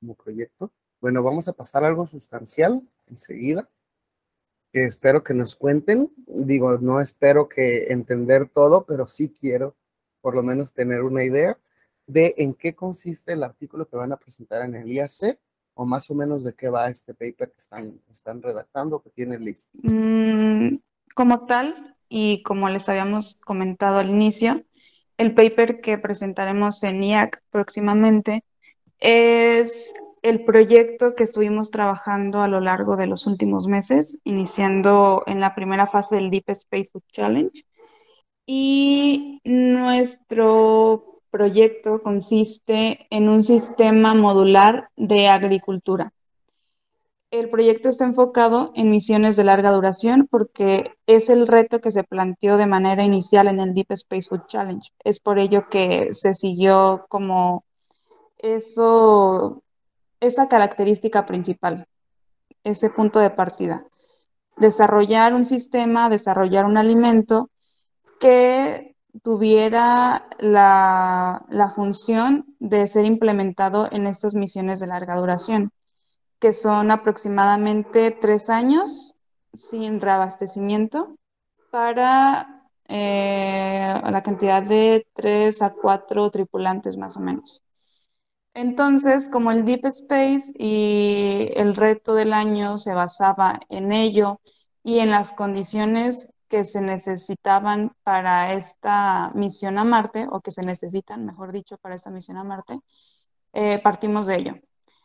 como 0.00 0.16
proyecto? 0.16 0.72
Bueno, 1.00 1.22
vamos 1.22 1.46
a 1.46 1.52
pasar 1.52 1.84
a 1.84 1.86
algo 1.86 2.06
sustancial 2.08 2.82
enseguida 3.06 3.68
que 4.72 4.84
espero 4.84 5.22
que 5.22 5.32
nos 5.32 5.54
cuenten. 5.54 6.12
Digo, 6.26 6.76
no 6.78 7.00
espero 7.00 7.48
que 7.48 7.92
entender 7.92 8.48
todo, 8.48 8.84
pero 8.84 9.06
sí 9.06 9.32
quiero 9.40 9.76
por 10.20 10.34
lo 10.34 10.42
menos 10.42 10.72
tener 10.72 11.02
una 11.02 11.22
idea 11.22 11.56
de 12.08 12.34
en 12.38 12.54
qué 12.54 12.74
consiste 12.74 13.32
el 13.32 13.44
artículo 13.44 13.86
que 13.88 13.96
van 13.96 14.12
a 14.12 14.16
presentar 14.16 14.62
en 14.62 14.74
el 14.74 14.90
IAC 14.90 15.38
o 15.76 15.84
más 15.84 16.10
o 16.10 16.14
menos 16.14 16.42
de 16.42 16.54
qué 16.54 16.70
va 16.70 16.88
este 16.88 17.12
paper 17.12 17.52
que 17.52 17.58
están, 17.58 18.00
están 18.10 18.42
redactando, 18.42 19.00
que 19.00 19.10
tienen 19.10 19.44
listo. 19.44 19.68
Mm, 19.82 20.78
como 21.14 21.46
tal, 21.46 21.96
y 22.08 22.42
como 22.42 22.68
les 22.70 22.88
habíamos 22.88 23.38
comentado 23.40 23.98
al 23.98 24.08
inicio, 24.08 24.64
el 25.18 25.34
paper 25.34 25.82
que 25.82 25.98
presentaremos 25.98 26.82
en 26.82 27.02
IAC 27.02 27.42
próximamente 27.50 28.42
es 28.98 29.92
el 30.22 30.44
proyecto 30.44 31.14
que 31.14 31.24
estuvimos 31.24 31.70
trabajando 31.70 32.40
a 32.40 32.48
lo 32.48 32.60
largo 32.60 32.96
de 32.96 33.06
los 33.06 33.26
últimos 33.26 33.66
meses, 33.66 34.18
iniciando 34.24 35.22
en 35.26 35.40
la 35.40 35.54
primera 35.54 35.86
fase 35.86 36.16
del 36.16 36.30
Deep 36.30 36.48
Space 36.48 36.90
Food 36.90 37.04
Challenge. 37.12 37.64
Y 38.46 39.40
nuestro 39.44 41.15
proyecto 41.36 42.02
consiste 42.02 43.06
en 43.10 43.28
un 43.28 43.44
sistema 43.44 44.14
modular 44.14 44.88
de 44.96 45.28
agricultura. 45.28 46.14
El 47.30 47.50
proyecto 47.50 47.90
está 47.90 48.06
enfocado 48.06 48.72
en 48.74 48.88
misiones 48.88 49.36
de 49.36 49.44
larga 49.44 49.70
duración 49.70 50.26
porque 50.30 50.92
es 51.06 51.28
el 51.28 51.46
reto 51.46 51.82
que 51.82 51.90
se 51.90 52.04
planteó 52.04 52.56
de 52.56 52.64
manera 52.64 53.04
inicial 53.04 53.48
en 53.48 53.60
el 53.60 53.74
Deep 53.74 53.92
Space 53.92 54.30
Food 54.30 54.46
Challenge. 54.46 54.88
Es 55.04 55.20
por 55.20 55.38
ello 55.38 55.68
que 55.68 56.14
se 56.14 56.32
siguió 56.32 57.04
como 57.10 57.64
eso 58.38 59.62
esa 60.20 60.48
característica 60.48 61.26
principal, 61.26 61.86
ese 62.64 62.88
punto 62.88 63.20
de 63.20 63.28
partida. 63.28 63.84
Desarrollar 64.56 65.34
un 65.34 65.44
sistema, 65.44 66.08
desarrollar 66.08 66.64
un 66.64 66.78
alimento 66.78 67.50
que 68.18 68.95
tuviera 69.22 70.28
la, 70.38 71.44
la, 71.48 71.70
función 71.70 72.44
de 72.58 72.86
ser 72.86 73.04
implementado 73.04 73.88
en 73.90 74.06
estas 74.06 74.34
misiones 74.34 74.80
de 74.80 74.86
larga 74.86 75.16
duración, 75.16 75.72
que 76.38 76.52
son 76.52 76.90
aproximadamente 76.90 78.10
tres 78.10 78.50
años 78.50 79.14
sin 79.54 80.00
reabastecimiento 80.00 81.16
para 81.70 82.56
eh, 82.88 84.00
la 84.10 84.22
cantidad 84.22 84.62
de 84.62 85.06
tres 85.14 85.62
a 85.62 85.70
cuatro 85.70 86.30
tripulantes 86.30 86.96
más 86.96 87.16
o 87.16 87.20
menos. 87.20 87.62
Entonces, 88.54 89.28
como 89.28 89.50
el 89.52 89.64
Deep 89.64 89.84
Space 89.86 90.52
y 90.58 91.50
el 91.56 91.76
reto 91.76 92.14
del 92.14 92.32
año 92.32 92.78
se 92.78 92.94
basaba 92.94 93.60
en 93.68 93.92
ello 93.92 94.40
y 94.82 95.00
en 95.00 95.10
las 95.10 95.34
condiciones 95.34 96.30
que 96.48 96.64
se 96.64 96.80
necesitaban 96.80 97.92
para 98.04 98.52
esta 98.52 99.30
misión 99.34 99.78
a 99.78 99.84
Marte, 99.84 100.26
o 100.30 100.40
que 100.40 100.50
se 100.50 100.62
necesitan, 100.62 101.26
mejor 101.26 101.52
dicho, 101.52 101.78
para 101.78 101.94
esta 101.94 102.10
misión 102.10 102.36
a 102.38 102.44
Marte, 102.44 102.80
eh, 103.52 103.80
partimos 103.82 104.26
de 104.26 104.36
ello. 104.36 104.54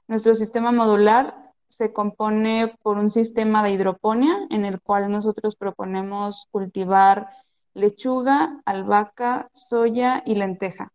Nuestro 0.07 0.35
sistema 0.35 0.71
modular 0.71 1.53
se 1.67 1.93
compone 1.93 2.75
por 2.83 2.97
un 2.97 3.09
sistema 3.09 3.63
de 3.63 3.71
hidroponía 3.71 4.47
en 4.49 4.65
el 4.65 4.81
cual 4.81 5.11
nosotros 5.11 5.55
proponemos 5.55 6.47
cultivar 6.51 7.29
lechuga, 7.73 8.61
albahaca, 8.65 9.49
soya 9.53 10.21
y 10.25 10.35
lenteja 10.35 10.91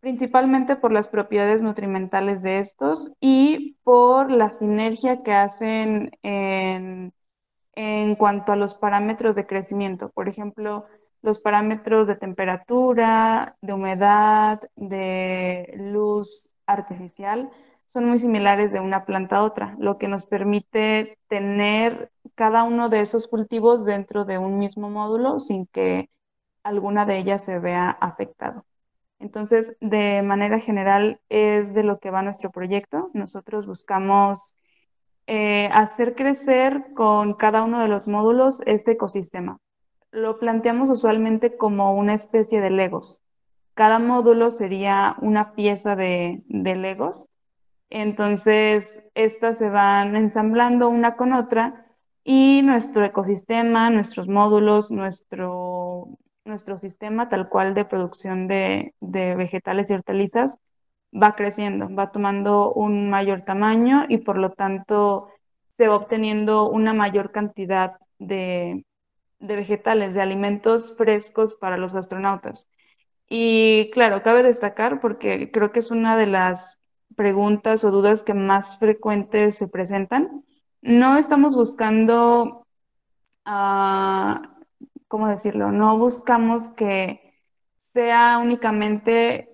principalmente 0.00 0.76
por 0.76 0.92
las 0.92 1.08
propiedades 1.08 1.62
nutrimentales 1.62 2.42
de 2.42 2.58
estos 2.58 3.12
y 3.20 3.76
por 3.84 4.30
la 4.30 4.50
sinergia 4.50 5.22
que 5.22 5.32
hacen 5.34 6.10
en, 6.22 7.12
en 7.80 8.14
cuanto 8.14 8.52
a 8.52 8.56
los 8.56 8.74
parámetros 8.74 9.36
de 9.36 9.46
crecimiento. 9.46 10.10
Por 10.10 10.28
ejemplo, 10.28 10.86
los 11.22 11.40
parámetros 11.40 12.08
de 12.08 12.16
temperatura, 12.16 13.56
de 13.62 13.72
humedad, 13.72 14.60
de 14.76 15.72
luz 15.76 16.50
artificial 16.66 17.50
son 17.86 18.04
muy 18.04 18.18
similares 18.18 18.72
de 18.72 18.80
una 18.80 19.04
planta 19.06 19.38
a 19.38 19.42
otra, 19.44 19.76
lo 19.78 19.98
que 19.98 20.08
nos 20.08 20.26
permite 20.26 21.18
tener 21.28 22.12
cada 22.34 22.64
uno 22.64 22.88
de 22.88 23.00
esos 23.00 23.26
cultivos 23.28 23.84
dentro 23.84 24.24
de 24.24 24.38
un 24.38 24.58
mismo 24.58 24.90
módulo 24.90 25.38
sin 25.40 25.66
que 25.66 26.10
alguna 26.62 27.06
de 27.06 27.18
ellas 27.18 27.44
se 27.44 27.58
vea 27.58 27.90
afectado. 27.90 28.64
Entonces, 29.18 29.76
de 29.80 30.22
manera 30.22 30.60
general, 30.60 31.20
es 31.30 31.74
de 31.74 31.82
lo 31.82 31.98
que 31.98 32.10
va 32.10 32.22
nuestro 32.22 32.50
proyecto. 32.50 33.10
Nosotros 33.14 33.66
buscamos 33.66 34.54
eh, 35.26 35.68
hacer 35.72 36.14
crecer 36.14 36.92
con 36.94 37.34
cada 37.34 37.62
uno 37.62 37.80
de 37.80 37.88
los 37.88 38.08
módulos 38.08 38.62
este 38.66 38.92
ecosistema. 38.92 39.58
Lo 40.10 40.38
planteamos 40.38 40.90
usualmente 40.90 41.56
como 41.56 41.94
una 41.94 42.14
especie 42.14 42.60
de 42.60 42.70
Legos. 42.70 43.20
Cada 43.74 43.98
módulo 43.98 44.50
sería 44.50 45.16
una 45.20 45.52
pieza 45.54 45.96
de, 45.96 46.42
Legos. 46.48 47.28
Entonces, 47.90 49.02
estas 49.14 49.58
se 49.58 49.68
van 49.68 50.16
ensamblando 50.16 50.88
una 50.88 51.16
con 51.16 51.32
otra 51.32 51.86
y 52.24 52.62
nuestro 52.62 53.04
ecosistema, 53.04 53.90
nuestros 53.90 54.28
módulos, 54.28 54.90
nuestro, 54.90 56.18
nuestro 56.44 56.76
sistema 56.78 57.28
tal 57.28 57.48
cual 57.48 57.74
de 57.74 57.84
producción 57.84 58.48
de, 58.48 58.94
de 59.00 59.34
vegetales 59.36 59.90
y 59.90 59.94
hortalizas 59.94 60.60
va 61.12 61.34
creciendo, 61.34 61.88
va 61.94 62.12
tomando 62.12 62.72
un 62.72 63.10
mayor 63.10 63.42
tamaño 63.42 64.04
y 64.08 64.18
por 64.18 64.38
lo 64.38 64.52
tanto 64.52 65.28
se 65.76 65.88
va 65.88 65.96
obteniendo 65.96 66.68
una 66.68 66.92
mayor 66.92 67.32
cantidad 67.32 67.96
de, 68.18 68.84
de 69.38 69.56
vegetales, 69.56 70.14
de 70.14 70.22
alimentos 70.22 70.94
frescos 70.96 71.56
para 71.56 71.76
los 71.76 71.94
astronautas. 71.94 72.68
Y 73.28 73.90
claro, 73.92 74.22
cabe 74.22 74.42
destacar 74.42 75.00
porque 75.00 75.50
creo 75.52 75.72
que 75.72 75.78
es 75.80 75.90
una 75.90 76.16
de 76.16 76.26
las 76.26 76.80
preguntas 77.16 77.84
o 77.84 77.90
dudas 77.90 78.22
que 78.22 78.34
más 78.34 78.78
frecuentes 78.78 79.56
se 79.56 79.68
presentan. 79.68 80.44
No 80.82 81.16
estamos 81.18 81.54
buscando, 81.54 82.66
uh, 83.46 84.34
¿cómo 85.08 85.28
decirlo? 85.28 85.70
No 85.72 85.98
buscamos 85.98 86.72
que 86.72 87.34
sea 87.92 88.38
únicamente 88.38 89.49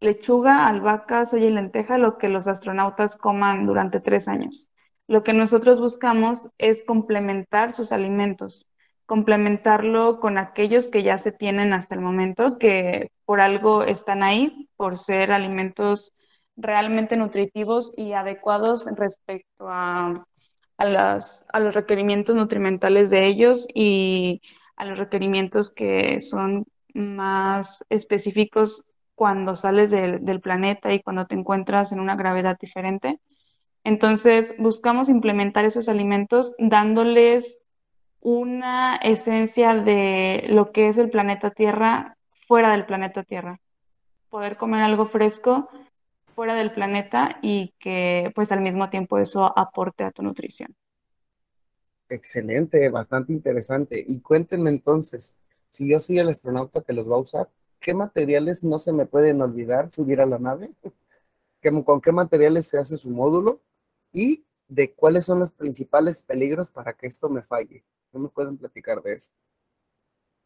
lechuga, 0.00 0.66
albahaca, 0.66 1.26
soya 1.26 1.46
y 1.46 1.50
lenteja 1.50 1.98
lo 1.98 2.18
que 2.18 2.28
los 2.28 2.46
astronautas 2.48 3.16
coman 3.16 3.66
durante 3.66 4.00
tres 4.00 4.28
años. 4.28 4.70
Lo 5.06 5.22
que 5.22 5.32
nosotros 5.32 5.80
buscamos 5.80 6.48
es 6.58 6.84
complementar 6.84 7.72
sus 7.72 7.92
alimentos, 7.92 8.66
complementarlo 9.06 10.20
con 10.20 10.38
aquellos 10.38 10.88
que 10.88 11.02
ya 11.02 11.18
se 11.18 11.32
tienen 11.32 11.72
hasta 11.72 11.94
el 11.96 12.00
momento, 12.00 12.58
que 12.58 13.10
por 13.24 13.40
algo 13.40 13.82
están 13.82 14.22
ahí, 14.22 14.68
por 14.76 14.96
ser 14.98 15.32
alimentos 15.32 16.14
realmente 16.56 17.16
nutritivos 17.16 17.92
y 17.96 18.12
adecuados 18.12 18.86
respecto 18.96 19.68
a, 19.68 20.24
a, 20.78 20.84
las, 20.84 21.44
a 21.52 21.60
los 21.60 21.74
requerimientos 21.74 22.36
nutrimentales 22.36 23.10
de 23.10 23.26
ellos 23.26 23.66
y 23.74 24.42
a 24.76 24.84
los 24.84 24.98
requerimientos 24.98 25.70
que 25.70 26.20
son 26.20 26.66
más 26.94 27.84
específicos 27.88 28.86
cuando 29.20 29.54
sales 29.54 29.90
del, 29.90 30.40
planeta 30.40 30.94
y 30.94 31.02
cuando 31.02 31.26
te 31.26 31.34
encuentras 31.34 31.92
en 31.92 32.00
una 32.00 32.16
gravedad 32.16 32.56
diferente. 32.58 33.20
Entonces, 33.84 34.54
buscamos 34.56 35.10
implementar 35.10 35.66
esos 35.66 35.90
alimentos 35.90 36.54
dándoles 36.58 37.58
una 38.20 38.96
esencia 38.96 39.74
de 39.74 40.46
lo 40.48 40.72
que 40.72 40.88
es 40.88 40.96
el 40.96 41.10
planeta 41.10 41.50
Tierra 41.50 42.16
fuera 42.48 42.72
del 42.72 42.86
planeta 42.86 43.22
Tierra. 43.22 43.60
Poder 44.30 44.56
comer 44.56 44.80
algo 44.80 45.04
fresco 45.04 45.68
fuera 46.34 46.54
del 46.54 46.72
planeta 46.72 47.40
y 47.42 47.74
que 47.78 48.32
pues 48.34 48.50
al 48.52 48.62
mismo 48.62 48.88
tiempo 48.88 49.18
eso 49.18 49.52
aporte 49.54 50.02
a 50.02 50.12
tu 50.12 50.22
nutrición. 50.22 50.74
Excelente, 52.08 52.88
bastante 52.88 53.34
interesante. 53.34 54.02
Y 54.08 54.20
cuéntenme 54.20 54.70
entonces, 54.70 55.34
si 55.68 55.90
yo 55.90 56.00
soy 56.00 56.20
el 56.20 56.30
astronauta 56.30 56.80
que 56.80 56.94
los 56.94 57.06
va 57.06 57.16
a 57.16 57.18
usar, 57.18 57.48
¿qué 57.80 57.94
materiales 57.94 58.62
no 58.62 58.78
se 58.78 58.92
me 58.92 59.06
pueden 59.06 59.40
olvidar 59.42 59.92
subir 59.92 60.20
a 60.20 60.26
la 60.26 60.38
nave? 60.38 60.70
¿Con 61.84 62.00
qué 62.00 62.12
materiales 62.12 62.68
se 62.68 62.78
hace 62.78 62.96
su 62.98 63.10
módulo? 63.10 63.60
Y 64.12 64.44
de 64.68 64.92
cuáles 64.92 65.24
son 65.24 65.40
los 65.40 65.52
principales 65.52 66.22
peligros 66.22 66.70
para 66.70 66.92
que 66.92 67.06
esto 67.06 67.28
me 67.28 67.42
falle. 67.42 67.84
¿No 68.12 68.20
me 68.20 68.28
pueden 68.28 68.56
platicar 68.56 69.02
de 69.02 69.14
eso? 69.14 69.30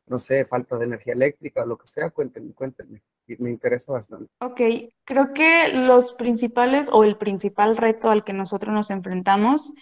No 0.07 0.19
sé, 0.19 0.45
falta 0.45 0.77
de 0.77 0.85
energía 0.85 1.15
eléctrica 1.15 1.63
o 1.63 1.67
lo 1.67 1.79
que 1.79 1.87
sea, 1.87 2.11
cuéntenme, 2.11 2.53
cuéntenme. 2.53 3.03
Me 3.39 3.51
interesa 3.51 3.93
bastante. 3.93 4.31
Ok, 4.41 4.61
creo 5.05 5.33
que 5.33 5.69
los 5.69 6.13
principales 6.13 6.89
o 6.93 7.05
el 7.05 7.17
principal 7.17 7.77
reto 7.77 8.11
al 8.11 8.23
que 8.23 8.35
nosotros 8.35 8.75
nos 8.75 8.91
enfrentamos 8.91 9.73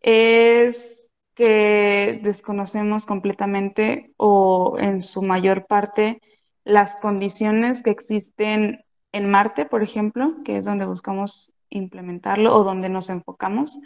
es 0.00 1.10
que 1.34 2.20
desconocemos 2.22 3.04
completamente 3.04 4.12
o 4.16 4.76
en 4.78 5.02
su 5.02 5.22
mayor 5.22 5.66
parte 5.66 6.20
las 6.64 6.96
condiciones 6.96 7.82
que 7.82 7.90
existen 7.90 8.84
en 9.12 9.30
Marte, 9.30 9.66
por 9.66 9.82
ejemplo, 9.82 10.34
que 10.44 10.56
es 10.56 10.64
donde 10.64 10.86
buscamos 10.86 11.52
implementarlo 11.70 12.54
o 12.54 12.64
donde 12.64 12.88
nos 12.88 13.10
enfocamos. 13.10 13.80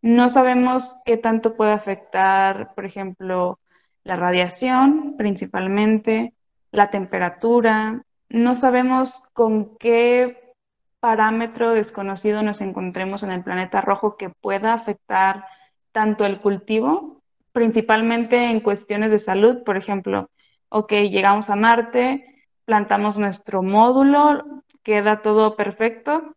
No 0.00 0.28
sabemos 0.28 0.96
qué 1.04 1.16
tanto 1.16 1.54
puede 1.54 1.72
afectar, 1.72 2.74
por 2.74 2.84
ejemplo, 2.84 3.60
la 4.02 4.16
radiación 4.16 5.14
principalmente, 5.16 6.34
la 6.72 6.90
temperatura. 6.90 8.02
No 8.28 8.56
sabemos 8.56 9.22
con 9.32 9.76
qué 9.78 10.54
parámetro 10.98 11.72
desconocido 11.72 12.42
nos 12.42 12.60
encontremos 12.60 13.22
en 13.22 13.30
el 13.30 13.42
planeta 13.42 13.80
rojo 13.80 14.16
que 14.16 14.30
pueda 14.30 14.72
afectar 14.72 15.44
tanto 15.92 16.24
el 16.24 16.40
cultivo, 16.40 17.22
principalmente 17.52 18.50
en 18.50 18.60
cuestiones 18.60 19.10
de 19.10 19.18
salud, 19.18 19.62
por 19.64 19.76
ejemplo, 19.76 20.30
ok, 20.72 20.92
llegamos 21.10 21.50
a 21.50 21.56
Marte, 21.56 22.46
plantamos 22.64 23.18
nuestro 23.18 23.62
módulo, 23.62 24.62
queda 24.82 25.20
todo 25.20 25.54
perfecto, 25.54 26.34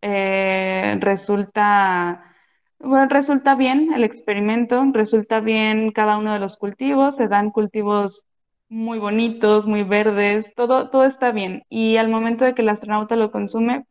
eh, 0.00 0.96
resulta, 1.00 2.34
bueno, 2.78 3.08
resulta 3.08 3.56
bien 3.56 3.92
el 3.92 4.04
experimento, 4.04 4.84
resulta 4.92 5.40
bien 5.40 5.90
cada 5.90 6.16
uno 6.16 6.32
de 6.32 6.38
los 6.38 6.56
cultivos, 6.56 7.16
se 7.16 7.26
dan 7.28 7.50
cultivos 7.50 8.24
muy 8.68 8.98
bonitos, 9.00 9.66
muy 9.66 9.82
verdes, 9.82 10.54
todo, 10.54 10.88
todo 10.90 11.04
está 11.04 11.32
bien. 11.32 11.64
Y 11.68 11.96
al 11.96 12.08
momento 12.08 12.44
de 12.44 12.54
que 12.54 12.62
el 12.62 12.68
astronauta 12.68 13.16
lo 13.16 13.32
consume, 13.32 13.84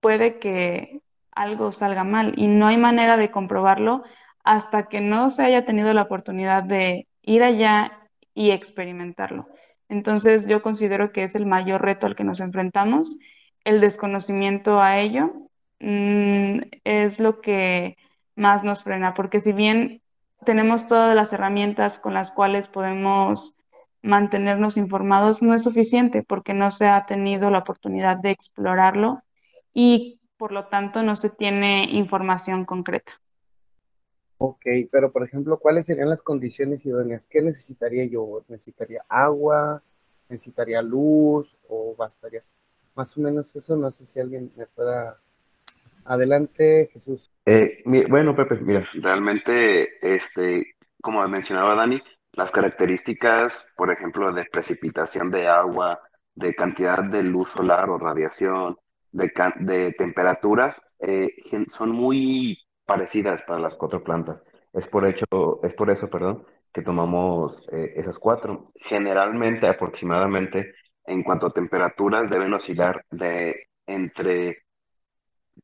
puede 0.00 0.38
que 0.38 1.00
algo 1.32 1.70
salga 1.72 2.04
mal 2.04 2.32
y 2.36 2.46
no 2.48 2.66
hay 2.66 2.78
manera 2.78 3.16
de 3.16 3.30
comprobarlo 3.30 4.04
hasta 4.42 4.88
que 4.88 5.00
no 5.00 5.30
se 5.30 5.44
haya 5.44 5.64
tenido 5.66 5.92
la 5.92 6.02
oportunidad 6.02 6.62
de 6.62 7.08
ir 7.22 7.42
allá 7.42 8.03
y 8.34 8.50
experimentarlo. 8.50 9.48
Entonces 9.88 10.46
yo 10.46 10.62
considero 10.62 11.12
que 11.12 11.22
es 11.22 11.34
el 11.34 11.46
mayor 11.46 11.82
reto 11.82 12.06
al 12.06 12.16
que 12.16 12.24
nos 12.24 12.40
enfrentamos. 12.40 13.18
El 13.64 13.80
desconocimiento 13.80 14.80
a 14.80 14.98
ello 14.98 15.32
mm, 15.80 16.60
es 16.84 17.20
lo 17.20 17.40
que 17.40 17.96
más 18.36 18.64
nos 18.64 18.82
frena, 18.82 19.14
porque 19.14 19.40
si 19.40 19.52
bien 19.52 20.02
tenemos 20.44 20.86
todas 20.86 21.14
las 21.14 21.32
herramientas 21.32 21.98
con 21.98 22.14
las 22.14 22.32
cuales 22.32 22.68
podemos 22.68 23.56
mantenernos 24.02 24.76
informados, 24.76 25.42
no 25.42 25.54
es 25.54 25.62
suficiente 25.62 26.22
porque 26.22 26.52
no 26.52 26.70
se 26.70 26.88
ha 26.88 27.06
tenido 27.06 27.50
la 27.50 27.60
oportunidad 27.60 28.18
de 28.18 28.30
explorarlo 28.30 29.22
y 29.72 30.20
por 30.36 30.52
lo 30.52 30.66
tanto 30.66 31.02
no 31.02 31.16
se 31.16 31.30
tiene 31.30 31.84
información 31.90 32.64
concreta. 32.64 33.12
Ok, 34.38 34.66
pero 34.90 35.12
por 35.12 35.22
ejemplo, 35.22 35.58
¿cuáles 35.58 35.86
serían 35.86 36.10
las 36.10 36.22
condiciones 36.22 36.84
idóneas? 36.84 37.26
¿Qué 37.26 37.40
necesitaría 37.40 38.04
yo? 38.06 38.44
¿Necesitaría 38.48 39.02
agua? 39.08 39.82
¿Necesitaría 40.28 40.82
luz? 40.82 41.56
¿O 41.68 41.94
bastaría? 41.96 42.42
Más 42.94 43.16
o 43.16 43.20
menos 43.20 43.54
eso, 43.54 43.76
no 43.76 43.90
sé 43.90 44.04
si 44.04 44.20
alguien 44.20 44.52
me 44.56 44.66
pueda... 44.66 45.18
Adelante, 46.06 46.90
Jesús. 46.92 47.30
Eh, 47.46 47.82
bueno, 48.10 48.36
Pepe, 48.36 48.56
mira, 48.56 48.86
realmente, 48.94 49.88
este, 50.02 50.74
como 51.00 51.26
mencionaba 51.28 51.74
Dani, 51.74 52.02
las 52.32 52.50
características, 52.50 53.64
por 53.74 53.90
ejemplo, 53.90 54.30
de 54.32 54.44
precipitación 54.44 55.30
de 55.30 55.46
agua, 55.46 56.00
de 56.34 56.54
cantidad 56.54 57.02
de 57.02 57.22
luz 57.22 57.48
solar 57.48 57.88
o 57.88 57.96
radiación, 57.96 58.76
de, 59.12 59.32
de 59.60 59.92
temperaturas, 59.92 60.78
eh, 60.98 61.30
son 61.68 61.90
muy 61.90 62.58
parecidas 62.84 63.42
para 63.42 63.60
las 63.60 63.74
cuatro 63.74 64.02
plantas. 64.02 64.42
Es 64.72 64.88
por, 64.88 65.06
hecho, 65.06 65.60
es 65.62 65.74
por 65.74 65.90
eso, 65.90 66.08
perdón, 66.08 66.44
que 66.72 66.82
tomamos 66.82 67.66
eh, 67.72 67.92
esas 67.96 68.18
cuatro. 68.18 68.72
Generalmente, 68.74 69.68
aproximadamente, 69.68 70.74
en 71.06 71.22
cuanto 71.22 71.46
a 71.46 71.52
temperaturas, 71.52 72.28
deben 72.28 72.52
oscilar 72.54 73.04
de 73.10 73.68
entre 73.86 74.58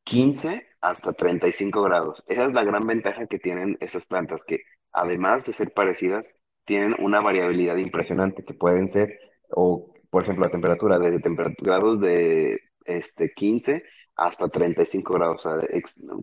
15 0.03 0.67
hasta 0.81 1.13
35 1.13 1.81
grados. 1.83 2.23
Esa 2.27 2.45
es 2.45 2.53
la 2.53 2.63
gran 2.63 2.87
ventaja 2.87 3.27
que 3.27 3.39
tienen 3.39 3.77
esas 3.81 4.05
plantas, 4.05 4.43
que 4.45 4.61
además 4.91 5.45
de 5.45 5.53
ser 5.53 5.73
parecidas, 5.73 6.27
tienen 6.65 6.95
una 6.99 7.21
variabilidad 7.21 7.75
impresionante, 7.77 8.43
que 8.43 8.53
pueden 8.53 8.91
ser, 8.91 9.19
o 9.49 9.93
por 10.09 10.23
ejemplo, 10.23 10.45
la 10.45 10.51
temperatura, 10.51 10.99
desde 10.99 11.21
grados 11.59 11.99
de 12.01 12.59
este, 12.85 13.33
15 13.33 13.83
hasta 14.15 14.49
35 14.49 15.13
grados, 15.13 15.45
o 15.45 15.59
sea, 15.59 15.67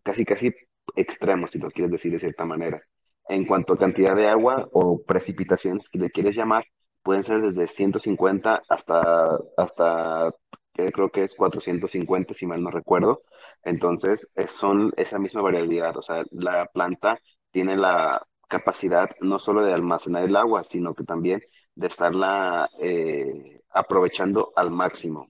casi 0.04 0.24
casi 0.24 0.54
extremos, 0.96 1.50
si 1.50 1.58
lo 1.58 1.70
quieres 1.70 1.92
decir 1.92 2.12
de 2.12 2.18
cierta 2.18 2.44
manera. 2.44 2.80
En 3.28 3.44
cuanto 3.46 3.74
a 3.74 3.78
cantidad 3.78 4.16
de 4.16 4.28
agua 4.28 4.68
o 4.72 5.02
precipitaciones 5.04 5.88
que 5.90 5.98
le 5.98 6.10
quieres 6.10 6.34
llamar, 6.36 6.64
pueden 7.02 7.24
ser 7.24 7.40
desde 7.42 7.66
150 7.68 8.62
hasta, 8.68 9.38
hasta 9.56 10.32
que 10.74 10.90
creo 10.92 11.10
que 11.10 11.24
es 11.24 11.34
450 11.34 12.34
si 12.34 12.46
mal 12.46 12.62
no 12.62 12.70
recuerdo. 12.70 13.22
Entonces, 13.64 14.26
es- 14.34 14.50
son 14.52 14.92
esa 14.96 15.18
misma 15.18 15.42
variabilidad, 15.42 15.96
o 15.96 16.02
sea, 16.02 16.22
la 16.30 16.66
planta 16.66 17.18
tiene 17.50 17.76
la 17.76 18.22
capacidad 18.48 19.10
no 19.20 19.38
solo 19.38 19.62
de 19.64 19.74
almacenar 19.74 20.24
el 20.24 20.36
agua, 20.36 20.64
sino 20.64 20.94
que 20.94 21.04
también 21.04 21.42
de 21.74 21.86
estarla 21.88 22.68
eh, 22.80 23.60
aprovechando 23.70 24.52
al 24.56 24.70
máximo. 24.70 25.28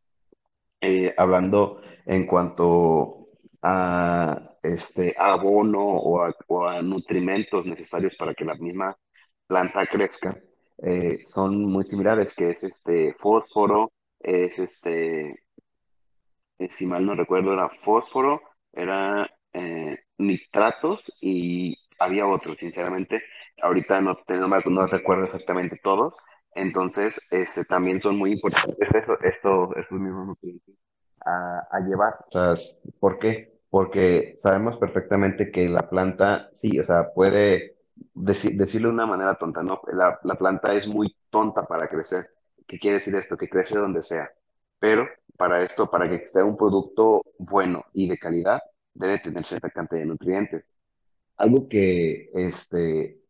Eh, 0.80 1.14
hablando 1.16 1.80
en 2.06 2.26
cuanto 2.26 3.28
a 3.62 4.47
este 4.62 5.14
abono 5.18 5.80
o 5.80 6.22
a, 6.22 6.34
o 6.48 6.66
a 6.66 6.82
nutrimentos 6.82 7.66
necesarios 7.66 8.14
para 8.16 8.34
que 8.34 8.44
la 8.44 8.54
misma 8.54 8.96
planta 9.46 9.86
crezca, 9.86 10.36
eh, 10.82 11.20
son 11.24 11.64
muy 11.64 11.84
similares, 11.84 12.34
que 12.34 12.50
es 12.50 12.62
este 12.62 13.14
fósforo, 13.18 13.92
es 14.20 14.58
este 14.58 15.40
eh, 16.58 16.68
si 16.70 16.86
mal 16.86 17.06
no 17.06 17.14
recuerdo, 17.14 17.52
era 17.52 17.68
fósforo, 17.84 18.42
era 18.72 19.28
eh, 19.52 19.98
nitratos 20.18 21.12
y 21.20 21.76
había 21.98 22.26
otros, 22.26 22.58
sinceramente. 22.58 23.22
Ahorita 23.62 24.00
no, 24.00 24.18
no, 24.28 24.48
no 24.48 24.86
recuerdo 24.86 25.24
exactamente 25.24 25.80
todos. 25.82 26.14
Entonces, 26.54 27.20
este, 27.30 27.64
también 27.64 28.00
son 28.00 28.16
muy 28.16 28.32
importantes 28.32 28.88
eso, 28.94 29.18
esto, 29.20 29.76
estos 29.76 30.00
mismos 30.00 30.26
nutrientes 30.26 30.74
a, 31.24 31.60
a 31.70 31.80
llevar. 31.80 32.14
O 32.28 32.30
sea, 32.32 32.54
¿por 32.98 33.18
qué? 33.18 33.57
Porque 33.70 34.38
sabemos 34.42 34.78
perfectamente 34.78 35.50
que 35.52 35.68
la 35.68 35.88
planta, 35.90 36.50
sí, 36.62 36.78
o 36.80 36.86
sea, 36.86 37.12
puede 37.14 37.76
deci- 38.14 38.56
decirlo 38.56 38.88
de 38.88 38.94
una 38.94 39.06
manera 39.06 39.34
tonta, 39.36 39.62
¿no? 39.62 39.80
La, 39.92 40.18
la 40.22 40.34
planta 40.36 40.74
es 40.74 40.86
muy 40.86 41.14
tonta 41.30 41.64
para 41.66 41.88
crecer. 41.88 42.30
¿Qué 42.66 42.78
quiere 42.78 42.98
decir 42.98 43.14
esto? 43.16 43.36
Que 43.36 43.48
crece 43.48 43.78
donde 43.78 44.02
sea. 44.02 44.30
Pero 44.78 45.06
para 45.36 45.62
esto, 45.62 45.90
para 45.90 46.08
que 46.08 46.28
sea 46.32 46.44
un 46.44 46.56
producto 46.56 47.22
bueno 47.38 47.84
y 47.92 48.08
de 48.08 48.18
calidad, 48.18 48.60
debe 48.94 49.18
tener 49.20 49.44
cierta 49.44 49.70
cantidad 49.70 50.00
de 50.00 50.06
nutrientes. 50.06 50.64
Algo 51.36 51.68
que, 51.68 52.30
este, 52.34 53.20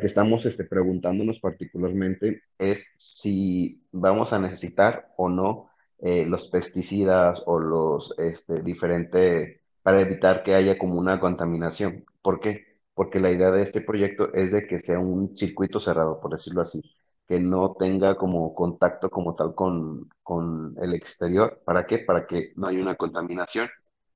que 0.00 0.06
estamos 0.06 0.46
este, 0.46 0.64
preguntándonos 0.64 1.40
particularmente 1.40 2.42
es 2.58 2.86
si 2.98 3.84
vamos 3.92 4.32
a 4.32 4.38
necesitar 4.38 5.08
o 5.16 5.28
no 5.28 5.68
eh, 6.00 6.24
los 6.26 6.48
pesticidas 6.48 7.42
o 7.46 7.58
los 7.58 8.14
este, 8.18 8.62
diferentes 8.62 9.60
para 9.82 10.00
evitar 10.00 10.42
que 10.42 10.54
haya 10.54 10.78
como 10.78 10.98
una 10.98 11.20
contaminación. 11.20 12.04
¿Por 12.22 12.40
qué? 12.40 12.66
Porque 12.94 13.20
la 13.20 13.30
idea 13.30 13.50
de 13.50 13.62
este 13.62 13.80
proyecto 13.80 14.32
es 14.34 14.52
de 14.52 14.66
que 14.66 14.80
sea 14.82 14.98
un 14.98 15.36
circuito 15.36 15.80
cerrado, 15.80 16.20
por 16.20 16.32
decirlo 16.32 16.62
así, 16.62 16.82
que 17.26 17.38
no 17.40 17.74
tenga 17.78 18.16
como 18.16 18.54
contacto 18.54 19.10
como 19.10 19.34
tal 19.34 19.54
con, 19.54 20.08
con 20.22 20.74
el 20.80 20.94
exterior. 20.94 21.60
¿Para 21.64 21.86
qué? 21.86 21.98
Para 21.98 22.26
que 22.26 22.52
no 22.56 22.66
haya 22.68 22.80
una 22.80 22.96
contaminación, 22.96 23.68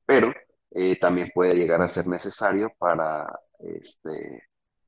pero 0.07 0.33
eh, 0.71 0.99
también 1.01 1.31
puede 1.35 1.55
llegar 1.55 1.83
a 1.83 1.89
ser 1.89 2.07
necesario 2.07 2.73
para, 2.79 3.27
este, 3.61 4.43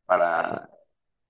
para, 0.07 0.69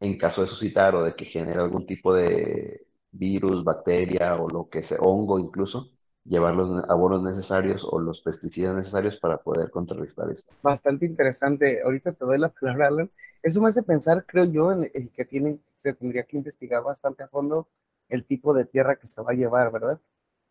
en 0.01 0.19
caso 0.19 0.43
de 0.43 0.49
suscitar 0.49 0.95
o 0.95 1.05
de 1.05 1.15
que 1.15 1.25
genere 1.27 1.61
algún 1.61 1.87
tipo 1.87 2.15
de 2.15 2.87
virus, 3.11 3.65
bacteria 3.65 4.37
o 4.37 4.49
lo 4.49 4.69
que 4.69 4.85
sea, 4.85 4.99
hongo 5.01 5.39
incluso, 5.39 5.91
llevar 6.25 6.55
los 6.55 6.85
abonos 6.89 7.23
necesarios 7.23 7.87
o 7.89 7.99
los 8.01 8.21
pesticidas 8.23 8.75
necesarios 8.75 9.17
para 9.17 9.39
poder 9.39 9.71
contrarrestar 9.71 10.31
esto. 10.31 10.53
Bastante 10.63 11.07
interesante. 11.07 11.83
Ahorita 11.83 12.13
te 12.13 12.25
doy 12.25 12.39
la 12.39 12.49
palabra, 12.49 12.89
Alan. 12.89 13.11
Eso 13.43 13.61
me 13.61 13.69
hace 13.69 13.83
pensar, 13.83 14.25
creo 14.27 14.45
yo, 14.45 14.73
en 14.73 14.91
el 14.95 15.11
que 15.11 15.59
se 15.77 15.93
tendría 15.93 16.25
que 16.25 16.37
investigar 16.37 16.83
bastante 16.83 17.23
a 17.23 17.29
fondo 17.29 17.69
el 18.09 18.25
tipo 18.25 18.55
de 18.55 18.65
tierra 18.65 18.97
que 18.97 19.07
se 19.07 19.21
va 19.21 19.33
a 19.33 19.35
llevar, 19.35 19.71
¿verdad? 19.71 20.01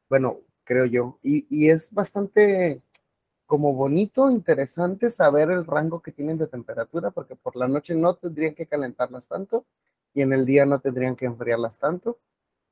Bueno, 0.09 0.39
creo 0.63 0.85
yo. 0.85 1.19
Y, 1.23 1.47
y 1.49 1.69
es 1.69 1.91
bastante 1.91 2.81
como 3.45 3.73
bonito, 3.73 4.31
interesante 4.31 5.11
saber 5.11 5.51
el 5.51 5.65
rango 5.65 6.01
que 6.01 6.11
tienen 6.11 6.37
de 6.37 6.47
temperatura, 6.47 7.11
porque 7.11 7.35
por 7.35 7.55
la 7.55 7.67
noche 7.67 7.95
no 7.95 8.15
tendrían 8.15 8.55
que 8.55 8.67
calentarlas 8.67 9.27
tanto 9.27 9.65
y 10.13 10.21
en 10.21 10.33
el 10.33 10.45
día 10.45 10.65
no 10.65 10.79
tendrían 10.79 11.15
que 11.15 11.25
enfriarlas 11.25 11.77
tanto. 11.77 12.19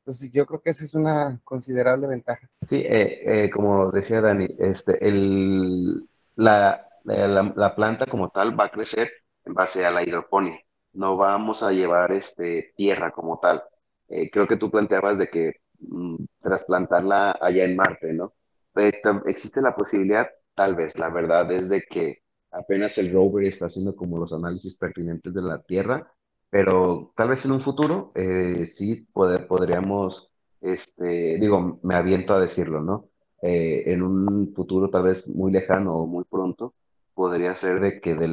Entonces 0.01 0.31
yo 0.31 0.45
creo 0.45 0.61
que 0.61 0.71
esa 0.71 0.83
es 0.83 0.93
una 0.95 1.39
considerable 1.43 2.07
ventaja. 2.07 2.49
Sí, 2.67 2.77
eh, 2.77 3.45
eh, 3.45 3.49
como 3.51 3.91
decía 3.91 4.21
Dani, 4.21 4.47
este, 4.57 5.05
el, 5.07 6.07
la, 6.35 6.87
la, 7.03 7.53
la 7.55 7.75
planta 7.75 8.05
como 8.07 8.29
tal 8.29 8.59
va 8.59 8.65
a 8.65 8.71
crecer 8.71 9.11
en 9.45 9.53
base 9.53 9.85
a 9.85 9.91
la 9.91 10.03
hidroponía. 10.03 10.59
No 10.93 11.17
vamos 11.17 11.63
a 11.63 11.71
llevar 11.71 12.11
este, 12.11 12.73
tierra 12.75 13.11
como 13.11 13.39
tal. 13.39 13.63
Eh, 14.09 14.29
creo 14.31 14.47
que 14.47 14.57
tú 14.57 14.69
planteabas 14.71 15.17
de 15.17 15.29
que 15.29 15.53
mm, 15.79 16.15
trasplantarla 16.41 17.37
allá 17.39 17.63
en 17.65 17.75
Marte, 17.75 18.13
¿no? 18.13 18.33
Eh, 18.75 19.01
existe 19.25 19.61
la 19.61 19.75
posibilidad, 19.75 20.27
tal 20.55 20.75
vez, 20.75 20.97
la 20.97 21.09
verdad 21.09 21.51
es 21.51 21.69
de 21.69 21.81
que 21.83 22.19
apenas 22.51 22.97
el 22.97 23.11
rover 23.13 23.45
está 23.45 23.67
haciendo 23.67 23.95
como 23.95 24.17
los 24.17 24.33
análisis 24.33 24.77
pertinentes 24.77 25.33
de 25.33 25.41
la 25.41 25.61
Tierra, 25.61 26.11
pero 26.51 27.13
tal 27.15 27.29
vez 27.29 27.45
en 27.45 27.53
un 27.53 27.61
futuro 27.61 28.11
eh, 28.13 28.71
sí 28.77 29.07
poder, 29.13 29.47
podríamos, 29.47 30.29
este, 30.59 31.37
digo, 31.39 31.79
me 31.81 31.95
aviento 31.95 32.33
a 32.33 32.41
decirlo, 32.41 32.81
¿no? 32.81 33.07
Eh, 33.41 33.83
en 33.87 34.03
un 34.03 34.53
futuro 34.53 34.89
tal 34.89 35.03
vez 35.03 35.27
muy 35.29 35.51
lejano 35.51 35.95
o 35.95 36.05
muy 36.05 36.25
pronto, 36.25 36.75
podría 37.15 37.55
ser 37.55 37.79
de 37.79 38.01
que 38.01 38.15
de 38.15 38.27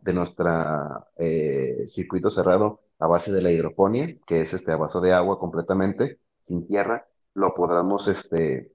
de 0.00 0.12
nuestra 0.12 1.06
eh, 1.18 1.86
circuito 1.90 2.30
cerrado 2.30 2.80
a 2.98 3.06
base 3.06 3.30
de 3.30 3.42
la 3.42 3.50
hidroponía, 3.52 4.16
que 4.26 4.40
es 4.40 4.54
este 4.54 4.72
a 4.72 4.76
base 4.76 4.98
de 5.00 5.12
agua 5.12 5.38
completamente, 5.38 6.18
sin 6.48 6.66
tierra, 6.66 7.06
lo 7.34 7.54
podamos 7.54 8.08
este, 8.08 8.72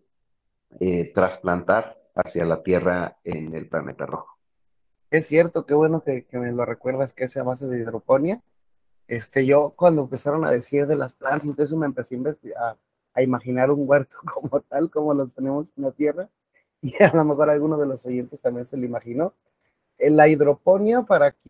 trasplantar 1.13 1.97
hacia 2.15 2.45
la 2.45 2.61
Tierra 2.61 3.17
en 3.23 3.53
el 3.55 3.67
planeta 3.67 4.05
rojo. 4.05 4.37
Es 5.11 5.27
cierto, 5.27 5.65
qué 5.65 5.73
bueno 5.73 6.01
que, 6.01 6.25
que 6.25 6.37
me 6.37 6.51
lo 6.51 6.65
recuerdas 6.65 7.13
que 7.13 7.25
es 7.25 7.35
a 7.37 7.43
base 7.43 7.67
de 7.67 7.79
hidroponía. 7.79 8.41
Este, 9.07 9.45
yo 9.45 9.73
cuando 9.75 10.03
empezaron 10.03 10.45
a 10.45 10.51
decir 10.51 10.87
de 10.87 10.95
las 10.95 11.13
plantas, 11.13 11.47
entonces 11.47 11.75
me 11.77 11.85
empecé 11.85 12.19
a, 12.57 12.77
a- 13.13 13.21
imaginar 13.23 13.71
un 13.71 13.87
huerto 13.87 14.15
como 14.33 14.61
tal, 14.61 14.89
como 14.89 15.13
los 15.13 15.33
tenemos 15.33 15.71
en 15.77 15.83
la 15.83 15.91
tierra, 15.91 16.29
y 16.81 17.01
a 17.03 17.13
lo 17.13 17.23
mejor 17.25 17.49
alguno 17.49 17.77
de 17.77 17.87
los 17.87 18.05
oyentes 18.05 18.41
también 18.41 18.65
se 18.65 18.77
lo 18.77 18.85
imaginó. 18.85 19.33
Eh, 19.99 20.09
La 20.09 20.27
hidroponía, 20.27 21.03
para 21.03 21.31
que, 21.31 21.49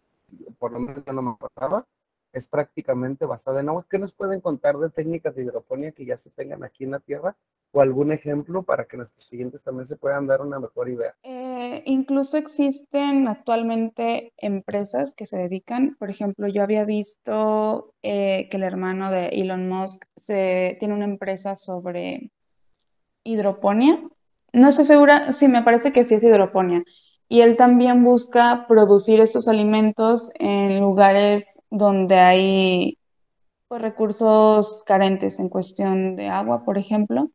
por 0.59 0.71
lo 0.71 0.79
menos 0.79 1.05
no 1.07 1.21
me 1.21 1.31
acordaba, 1.31 1.85
es 2.33 2.47
prácticamente 2.47 3.25
basada 3.25 3.61
en 3.61 3.69
agua. 3.69 3.85
¿Qué 3.89 3.99
nos 3.99 4.13
pueden 4.13 4.41
contar 4.41 4.77
de 4.77 4.89
técnicas 4.89 5.35
de 5.35 5.43
hidroponía 5.43 5.91
que 5.93 6.05
ya 6.05 6.17
se 6.17 6.29
tengan 6.31 6.63
aquí 6.63 6.83
en 6.85 6.91
la 6.91 6.99
tierra? 6.99 7.35
O 7.71 7.81
algún 7.81 8.11
ejemplo 8.11 8.63
para 8.63 8.85
que 8.85 8.97
nuestros 8.97 9.31
oyentes 9.31 9.61
también 9.63 9.87
se 9.87 9.97
puedan 9.97 10.27
dar 10.27 10.41
una 10.41 10.59
mejor 10.59 10.89
idea. 10.89 11.15
Eh, 11.23 11.44
incluso 11.85 12.37
existen 12.37 13.27
actualmente 13.27 14.33
empresas 14.37 15.15
que 15.15 15.25
se 15.25 15.37
dedican, 15.37 15.95
por 15.99 16.09
ejemplo, 16.09 16.47
yo 16.47 16.63
había 16.63 16.85
visto 16.85 17.93
eh, 18.03 18.47
que 18.49 18.57
el 18.57 18.63
hermano 18.63 19.11
de 19.11 19.27
Elon 19.27 19.69
Musk 19.69 20.05
se, 20.15 20.77
tiene 20.79 20.93
una 20.93 21.05
empresa 21.05 21.55
sobre 21.55 22.31
hidroponía. 23.23 24.01
No 24.53 24.69
estoy 24.69 24.85
segura, 24.85 25.31
sí, 25.33 25.47
me 25.47 25.63
parece 25.63 25.91
que 25.91 26.05
sí 26.05 26.15
es 26.15 26.23
hidroponía. 26.23 26.83
Y 27.27 27.41
él 27.41 27.57
también 27.57 28.03
busca 28.03 28.65
producir 28.67 29.19
estos 29.19 29.47
alimentos 29.47 30.31
en 30.35 30.79
lugares 30.79 31.61
donde 31.69 32.19
hay 32.19 32.97
pues, 33.67 33.81
recursos 33.81 34.83
carentes 34.85 35.39
en 35.39 35.49
cuestión 35.49 36.15
de 36.15 36.27
agua, 36.29 36.63
por 36.63 36.77
ejemplo. 36.77 37.31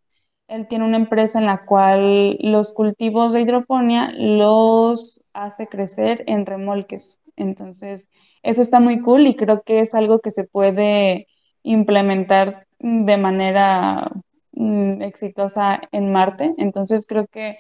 Él 0.51 0.67
tiene 0.67 0.85
una 0.85 0.97
empresa 0.97 1.39
en 1.39 1.47
la 1.47 1.65
cual 1.65 2.37
los 2.41 2.73
cultivos 2.73 3.33
de 3.33 3.41
hidroponía 3.41 4.11
los 4.19 5.25
hace 5.33 5.69
crecer 5.69 6.25
en 6.27 6.45
remolques. 6.45 7.21
Entonces, 7.37 8.09
eso 8.43 8.61
está 8.61 8.81
muy 8.81 9.01
cool 9.01 9.29
y 9.29 9.37
creo 9.37 9.63
que 9.63 9.79
es 9.79 9.95
algo 9.95 10.19
que 10.19 10.33
se 10.33 10.43
puede 10.43 11.29
implementar 11.63 12.67
de 12.81 13.17
manera 13.17 14.11
mm, 14.51 15.03
exitosa 15.03 15.83
en 15.93 16.11
Marte. 16.11 16.53
Entonces, 16.59 17.07
creo 17.07 17.29
que 17.29 17.59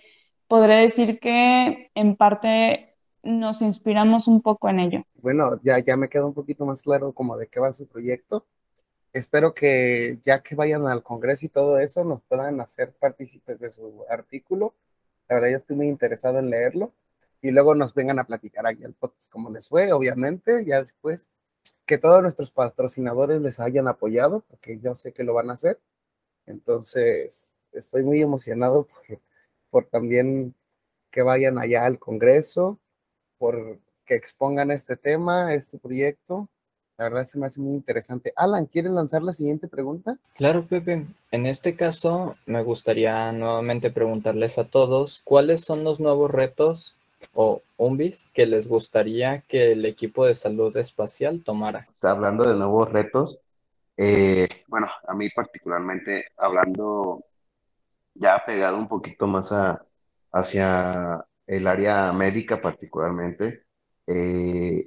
podré 0.48 0.74
decir 0.80 1.20
que 1.20 1.92
en 1.94 2.16
parte 2.16 2.96
nos 3.22 3.62
inspiramos 3.62 4.26
un 4.26 4.42
poco 4.42 4.68
en 4.68 4.80
ello. 4.80 5.04
Bueno, 5.22 5.60
ya, 5.62 5.78
ya 5.78 5.96
me 5.96 6.08
queda 6.08 6.26
un 6.26 6.34
poquito 6.34 6.66
más 6.66 6.82
claro 6.82 7.12
como 7.12 7.36
de 7.36 7.46
qué 7.46 7.60
va 7.60 7.72
su 7.72 7.86
proyecto. 7.86 8.46
Espero 9.12 9.54
que 9.54 10.18
ya 10.24 10.42
que 10.42 10.54
vayan 10.54 10.86
al 10.86 11.02
Congreso 11.02 11.46
y 11.46 11.48
todo 11.48 11.78
eso, 11.78 12.04
nos 12.04 12.22
puedan 12.22 12.60
hacer 12.60 12.92
partícipes 12.92 13.58
de 13.58 13.70
su 13.70 14.04
artículo. 14.08 14.74
La 15.28 15.36
verdad, 15.36 15.50
yo 15.50 15.56
estoy 15.58 15.76
muy 15.76 15.88
interesado 15.88 16.38
en 16.38 16.50
leerlo. 16.50 16.92
Y 17.42 17.50
luego 17.50 17.74
nos 17.74 17.94
vengan 17.94 18.18
a 18.18 18.24
platicar 18.24 18.66
aquí 18.66 18.84
al 18.84 18.92
podcast 18.94 19.30
cómo 19.30 19.50
les 19.50 19.68
fue, 19.68 19.92
obviamente, 19.92 20.64
ya 20.64 20.80
después. 20.80 21.28
Que 21.86 21.98
todos 21.98 22.22
nuestros 22.22 22.50
patrocinadores 22.50 23.40
les 23.40 23.58
hayan 23.60 23.88
apoyado, 23.88 24.44
porque 24.48 24.78
yo 24.78 24.94
sé 24.94 25.12
que 25.12 25.24
lo 25.24 25.34
van 25.34 25.50
a 25.50 25.54
hacer. 25.54 25.80
Entonces, 26.46 27.54
estoy 27.72 28.02
muy 28.04 28.20
emocionado 28.20 28.86
por, 28.86 29.20
por 29.70 29.84
también 29.86 30.54
que 31.10 31.22
vayan 31.22 31.58
allá 31.58 31.86
al 31.86 31.98
Congreso, 31.98 32.78
por 33.38 33.78
que 34.04 34.14
expongan 34.16 34.70
este 34.70 34.96
tema, 34.96 35.54
este 35.54 35.78
proyecto. 35.78 36.48
La 37.00 37.08
verdad 37.08 37.24
se 37.24 37.38
me 37.38 37.46
hace 37.46 37.58
muy 37.62 37.76
interesante. 37.76 38.30
Alan, 38.36 38.66
¿quieres 38.66 38.92
lanzar 38.92 39.22
la 39.22 39.32
siguiente 39.32 39.68
pregunta? 39.68 40.18
Claro, 40.36 40.66
Pepe. 40.66 41.06
En 41.30 41.46
este 41.46 41.74
caso, 41.74 42.36
me 42.44 42.62
gustaría 42.62 43.32
nuevamente 43.32 43.90
preguntarles 43.90 44.58
a 44.58 44.64
todos 44.64 45.22
cuáles 45.24 45.64
son 45.64 45.82
los 45.82 45.98
nuevos 45.98 46.30
retos 46.30 46.98
o 47.32 47.62
UMBIs 47.78 48.28
que 48.34 48.44
les 48.44 48.68
gustaría 48.68 49.40
que 49.48 49.72
el 49.72 49.86
equipo 49.86 50.26
de 50.26 50.34
salud 50.34 50.76
espacial 50.76 51.42
tomara. 51.42 51.86
Está 51.90 52.10
hablando 52.10 52.46
de 52.46 52.54
nuevos 52.54 52.92
retos. 52.92 53.38
Eh, 53.96 54.46
bueno, 54.66 54.88
a 55.08 55.14
mí 55.14 55.30
particularmente, 55.30 56.26
hablando 56.36 57.24
ya 58.12 58.44
pegado 58.44 58.76
un 58.76 58.88
poquito 58.88 59.26
más 59.26 59.50
a, 59.52 59.82
hacia 60.32 61.24
el 61.46 61.66
área 61.66 62.12
médica 62.12 62.60
particularmente, 62.60 63.62
eh, 64.06 64.86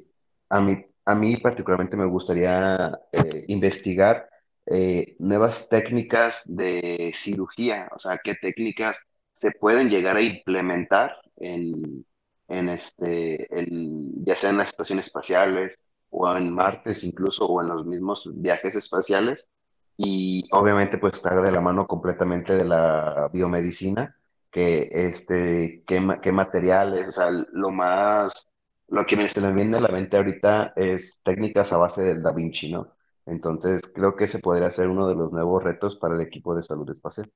a 0.50 0.62
mí, 0.62 0.86
a 1.06 1.16
mí 1.16 1.38
particularmente 1.38 1.98
me 1.98 2.06
gustaría 2.06 2.92
eh, 3.12 3.46
investigar 3.48 4.30
eh, 4.66 5.16
nuevas 5.20 5.68
técnicas 5.70 6.42
de 6.46 7.14
cirugía, 7.24 7.90
o 7.96 8.00
sea, 8.00 8.20
qué 8.24 8.36
técnicas 8.36 8.98
se 9.42 9.52
pueden 9.52 9.90
llegar 9.90 10.16
a 10.18 10.22
implementar 10.22 11.18
en, 11.38 12.06
en 12.48 12.70
este, 12.70 13.54
el- 13.60 14.12
ya 14.26 14.36
sea 14.36 14.52
en 14.52 14.58
las 14.58 14.70
estaciones 14.70 15.08
espaciales 15.08 15.74
o 16.10 16.34
en 16.36 16.54
Martes 16.54 17.04
incluso 17.04 17.46
o 17.46 17.62
en 17.62 17.68
los 17.70 17.86
mismos 17.86 18.30
viajes 18.36 18.76
espaciales. 18.76 19.50
Y 19.98 20.48
obviamente 20.52 20.98
pues 20.98 21.16
está 21.16 21.40
de 21.42 21.52
la 21.52 21.62
mano 21.62 21.86
completamente 21.88 22.54
de 22.54 22.66
la 22.66 23.30
biomedicina 23.32 24.16
que 24.52 24.90
este 24.92 25.84
qué, 25.88 26.02
qué 26.22 26.32
materiales, 26.32 27.10
o 27.10 27.12
sea, 27.12 27.30
lo 27.32 27.72
más 27.72 28.48
lo 28.94 29.06
que 29.06 29.18
me- 29.18 29.30
se 29.30 29.42
me 29.42 29.52
viene 29.54 29.78
a 29.78 29.82
la 29.82 29.90
mente 29.90 30.18
ahorita 30.18 30.74
es 30.76 31.22
técnicas 31.24 31.72
a 31.72 31.78
base 31.78 32.02
del 32.04 32.22
Da 32.24 32.32
Vinci, 32.32 32.72
¿no? 32.72 32.94
Entonces 33.26 33.82
creo 33.94 34.16
que 34.16 34.26
ese 34.26 34.40
podría 34.40 34.72
ser 34.72 34.88
uno 34.90 35.08
de 35.08 35.16
los 35.16 35.32
nuevos 35.32 35.64
retos 35.64 35.98
para 35.98 36.16
el 36.16 36.22
equipo 36.22 36.56
de 36.56 36.64
salud 36.64 36.90
espacial. 36.90 37.32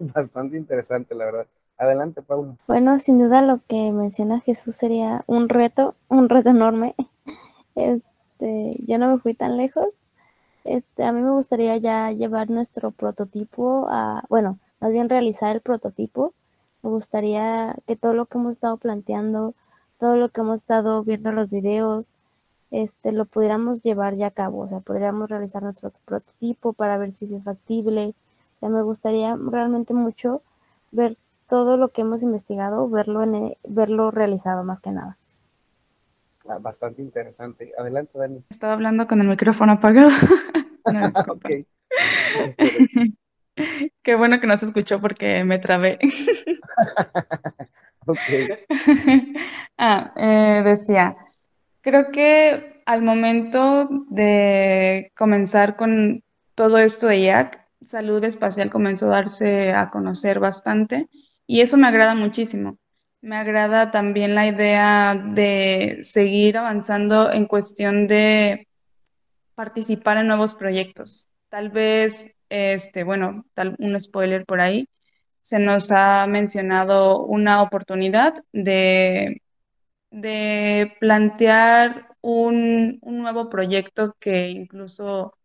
Bastante 0.00 0.56
interesante, 0.56 1.14
la 1.14 1.26
verdad. 1.26 1.46
Adelante, 1.76 2.22
Paula. 2.22 2.56
Bueno, 2.66 2.98
sin 2.98 3.18
duda 3.18 3.42
lo 3.42 3.60
que 3.66 3.90
menciona 3.92 4.40
Jesús 4.40 4.76
sería 4.76 5.24
un 5.26 5.48
reto, 5.48 5.94
un 6.08 6.28
reto 6.28 6.50
enorme. 6.50 6.94
Este, 7.76 8.76
yo 8.86 8.98
no 8.98 9.12
me 9.14 9.20
fui 9.20 9.34
tan 9.34 9.56
lejos. 9.56 9.86
Este, 10.64 11.04
a 11.04 11.12
mí 11.12 11.22
me 11.22 11.30
gustaría 11.32 11.76
ya 11.78 12.12
llevar 12.12 12.50
nuestro 12.50 12.92
prototipo 12.92 13.88
a, 13.90 14.24
bueno, 14.30 14.58
más 14.80 14.92
bien 14.92 15.08
realizar 15.10 15.56
el 15.56 15.62
prototipo. 15.62 16.34
Me 16.82 16.90
gustaría 16.90 17.76
que 17.86 17.96
todo 17.96 18.14
lo 18.14 18.26
que 18.26 18.38
hemos 18.38 18.52
estado 18.52 18.76
planteando, 18.78 19.54
todo 19.98 20.16
lo 20.16 20.28
que 20.30 20.40
hemos 20.40 20.56
estado 20.60 21.02
viendo 21.04 21.30
en 21.30 21.36
los 21.36 21.50
videos, 21.50 22.12
este, 22.70 23.12
lo 23.12 23.24
pudiéramos 23.24 23.82
llevar 23.82 24.14
ya 24.16 24.28
a 24.28 24.30
cabo. 24.32 24.60
O 24.60 24.68
sea, 24.68 24.80
podríamos 24.80 25.28
realizar 25.30 25.62
nuestro 25.62 25.92
prototipo 26.04 26.72
para 26.72 26.98
ver 26.98 27.12
si 27.12 27.24
es 27.34 27.44
factible. 27.44 28.14
O 28.56 28.60
sea, 28.60 28.68
me 28.68 28.82
gustaría 28.82 29.36
realmente 29.36 29.94
mucho 29.94 30.42
ver 30.92 31.16
todo 31.48 31.76
lo 31.76 31.88
que 31.88 32.02
hemos 32.02 32.22
investigado, 32.22 32.88
verlo, 32.88 33.22
en, 33.22 33.34
e- 33.34 33.58
verlo 33.66 34.10
realizado 34.10 34.64
más 34.64 34.80
que 34.80 34.90
nada. 34.90 35.16
Ah, 36.48 36.58
Bastante 36.58 37.02
interesante. 37.02 37.72
Adelante, 37.78 38.18
Dani. 38.18 38.42
Estaba 38.50 38.72
hablando 38.72 39.06
con 39.06 39.20
el 39.20 39.28
micrófono 39.28 39.72
apagado. 39.72 40.10
Ok. 41.28 41.44
Qué 44.02 44.14
bueno 44.14 44.40
que 44.40 44.46
no 44.46 44.56
se 44.56 44.64
escuchó 44.66 45.00
porque 45.00 45.44
me 45.44 45.58
trabé. 45.58 45.98
Ah, 49.80 50.12
eh, 50.16 50.62
decía, 50.64 51.16
creo 51.82 52.10
que 52.10 52.82
al 52.84 53.02
momento 53.02 53.88
de 54.10 55.12
comenzar 55.16 55.76
con 55.76 56.24
todo 56.56 56.78
esto 56.78 57.06
de 57.06 57.18
IAC, 57.18 57.64
salud 57.86 58.24
espacial 58.24 58.70
comenzó 58.70 59.06
a 59.06 59.20
darse 59.20 59.72
a 59.72 59.90
conocer 59.90 60.40
bastante 60.40 61.08
y 61.46 61.60
eso 61.60 61.76
me 61.76 61.86
agrada 61.86 62.14
muchísimo. 62.14 62.78
Me 63.20 63.36
agrada 63.36 63.90
también 63.90 64.34
la 64.34 64.46
idea 64.48 65.14
de 65.14 65.98
seguir 66.02 66.58
avanzando 66.58 67.32
en 67.32 67.46
cuestión 67.46 68.06
de 68.08 68.66
participar 69.54 70.18
en 70.18 70.28
nuevos 70.28 70.54
proyectos. 70.54 71.30
Tal 71.48 71.70
vez, 71.70 72.26
este, 72.48 73.04
bueno, 73.04 73.44
tal, 73.54 73.76
un 73.78 74.00
spoiler 74.00 74.44
por 74.46 74.60
ahí, 74.60 74.88
se 75.48 75.58
nos 75.58 75.90
ha 75.92 76.26
mencionado 76.26 77.24
una 77.24 77.62
oportunidad 77.62 78.44
de, 78.52 79.40
de 80.10 80.94
plantear 81.00 82.08
un, 82.20 82.98
un 83.00 83.18
nuevo 83.18 83.48
proyecto 83.48 84.14
que 84.20 84.50
incluso, 84.50 85.38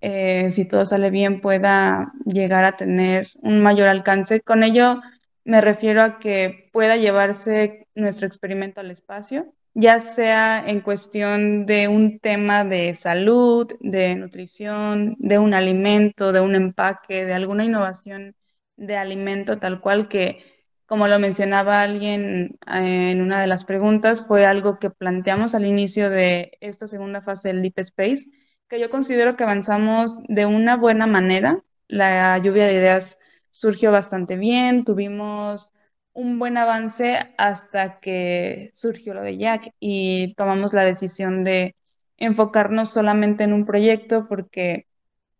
eh, 0.00 0.50
si 0.50 0.64
todo 0.64 0.84
sale 0.84 1.10
bien, 1.10 1.40
pueda 1.40 2.12
llegar 2.24 2.64
a 2.64 2.76
tener 2.76 3.28
un 3.36 3.60
mayor 3.62 3.86
alcance. 3.86 4.40
Con 4.40 4.64
ello 4.64 5.00
me 5.44 5.60
refiero 5.60 6.02
a 6.02 6.18
que 6.18 6.68
pueda 6.72 6.96
llevarse 6.96 7.86
nuestro 7.94 8.26
experimento 8.26 8.80
al 8.80 8.90
espacio 8.90 9.54
ya 9.74 10.00
sea 10.00 10.68
en 10.68 10.80
cuestión 10.80 11.64
de 11.64 11.86
un 11.86 12.18
tema 12.18 12.64
de 12.64 12.94
salud, 12.94 13.68
de 13.78 14.16
nutrición, 14.16 15.14
de 15.20 15.38
un 15.38 15.54
alimento, 15.54 16.32
de 16.32 16.40
un 16.40 16.56
empaque, 16.56 17.24
de 17.24 17.34
alguna 17.34 17.64
innovación 17.64 18.34
de 18.78 18.96
alimento 18.96 19.58
tal 19.58 19.80
cual 19.80 20.08
que, 20.08 20.44
como 20.86 21.08
lo 21.08 21.18
mencionaba 21.18 21.82
alguien 21.82 22.58
eh, 22.66 23.10
en 23.12 23.20
una 23.20 23.40
de 23.40 23.46
las 23.46 23.64
preguntas, 23.64 24.26
fue 24.26 24.46
algo 24.46 24.78
que 24.78 24.90
planteamos 24.90 25.54
al 25.54 25.66
inicio 25.66 26.08
de 26.10 26.56
esta 26.60 26.86
segunda 26.88 27.20
fase 27.20 27.48
del 27.48 27.62
Deep 27.62 27.78
Space, 27.80 28.30
que 28.68 28.80
yo 28.80 28.90
considero 28.90 29.36
que 29.36 29.44
avanzamos 29.44 30.20
de 30.28 30.46
una 30.46 30.76
buena 30.76 31.06
manera. 31.06 31.62
La 31.88 32.38
lluvia 32.38 32.66
de 32.66 32.74
ideas 32.74 33.18
surgió 33.50 33.92
bastante 33.92 34.36
bien, 34.36 34.84
tuvimos 34.84 35.74
un 36.12 36.38
buen 36.38 36.56
avance 36.56 37.18
hasta 37.38 38.00
que 38.00 38.70
surgió 38.72 39.14
lo 39.14 39.22
de 39.22 39.38
Jack 39.38 39.72
y 39.80 40.34
tomamos 40.34 40.72
la 40.74 40.84
decisión 40.84 41.44
de 41.44 41.76
enfocarnos 42.16 42.90
solamente 42.90 43.44
en 43.44 43.52
un 43.52 43.64
proyecto 43.66 44.26
porque 44.28 44.88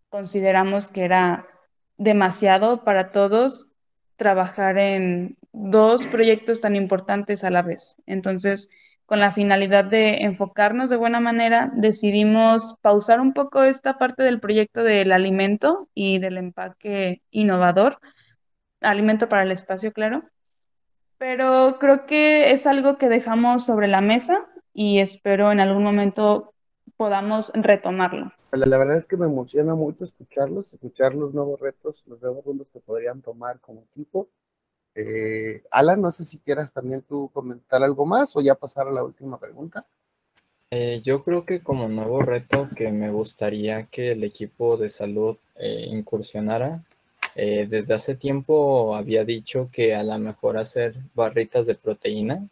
consideramos 0.09 0.89
que 0.91 1.05
era 1.05 1.47
demasiado 1.99 2.85
para 2.85 3.11
todos 3.11 3.71
trabajar 4.17 4.79
en 4.79 5.37
dos 5.53 6.07
proyectos 6.07 6.61
tan 6.61 6.75
importantes 6.77 7.45
a 7.45 7.51
la 7.51 7.63
vez. 7.63 7.97
Entonces, 8.07 8.69
con 9.07 9.21
la 9.21 9.33
finalidad 9.33 9.85
de 9.85 10.23
enfocarnos 10.23 10.91
de 10.91 10.97
buena 10.97 11.21
manera, 11.21 11.71
decidimos 11.75 12.77
pausar 12.81 13.21
un 13.21 13.35
poco 13.35 13.63
esta 13.63 13.99
parte 13.99 14.23
del 14.23 14.41
proyecto 14.41 14.83
del 14.83 15.13
alimento 15.13 15.89
y 15.95 16.19
del 16.19 16.39
empaque 16.39 17.23
innovador, 17.31 18.01
alimento 18.81 19.29
para 19.29 19.43
el 19.43 19.53
espacio, 19.53 19.93
claro 19.93 20.25
pero 21.19 21.79
creo 21.81 22.07
que 22.07 22.53
es 22.53 22.67
algo 22.67 22.97
que 22.97 23.09
dejamos 23.09 23.67
sobre 23.67 23.89
la 23.89 24.01
mesa 24.01 24.47
y 24.73 25.01
espero 25.01 25.53
en 25.53 25.61
algún 25.61 25.83
momento 25.83 26.55
podamos 26.99 27.51
retomarlo. 27.55 28.31
La, 28.53 28.67
la 28.67 28.77
verdad 28.77 28.99
es 28.99 29.07
que 29.07 29.17
me 29.17 29.25
emociona 29.25 29.75
mucho 29.75 30.05
escucharlos, 30.05 30.75
escuchar 30.75 31.15
los 31.15 31.33
nuevos 31.33 31.59
retos, 31.59 32.05
los 32.07 32.21
nuevos 32.21 32.45
rumos 32.45 32.67
que 32.71 32.81
podrían 32.81 33.23
tomar 33.23 33.61
como 33.61 33.85
equipo. 33.91 34.29
Eh, 34.95 35.63
Alan, 35.71 36.03
no 36.03 36.11
sé 36.11 36.27
si 36.27 36.39
quieras 36.39 36.73
también 36.73 37.03
tú 37.03 37.31
comentar 37.33 37.83
algo 37.83 38.05
más 38.05 38.37
o 38.37 38.43
ya 38.43 38.55
pasar 38.55 38.89
a 38.89 38.93
la 38.93 39.03
última 39.03 39.39
pregunta. 39.39 39.87
Eh, 40.71 41.01
yo 41.03 41.25
creo 41.25 41.47
que 41.47 41.61
como 41.61 41.89
nuevo 41.89 42.21
reto 42.21 42.69
que 42.77 42.93
me 42.93 43.11
gustaría 43.11 43.87
que 43.87 44.13
el 44.13 44.23
equipo 44.23 44.77
de 44.77 44.91
salud 44.91 45.39
eh, 45.57 45.87
incursionara, 45.89 46.85
eh, 47.35 47.67
desde 47.69 47.95
hace 47.95 48.17
tiempo 48.17 48.95
había 48.97 49.25
dicho 49.25 49.71
que 49.73 49.95
a 49.95 50.03
lo 50.03 50.19
mejor 50.19 50.59
hacer 50.59 50.95
barritas 51.15 51.67
de 51.67 51.75
proteína, 51.75 52.49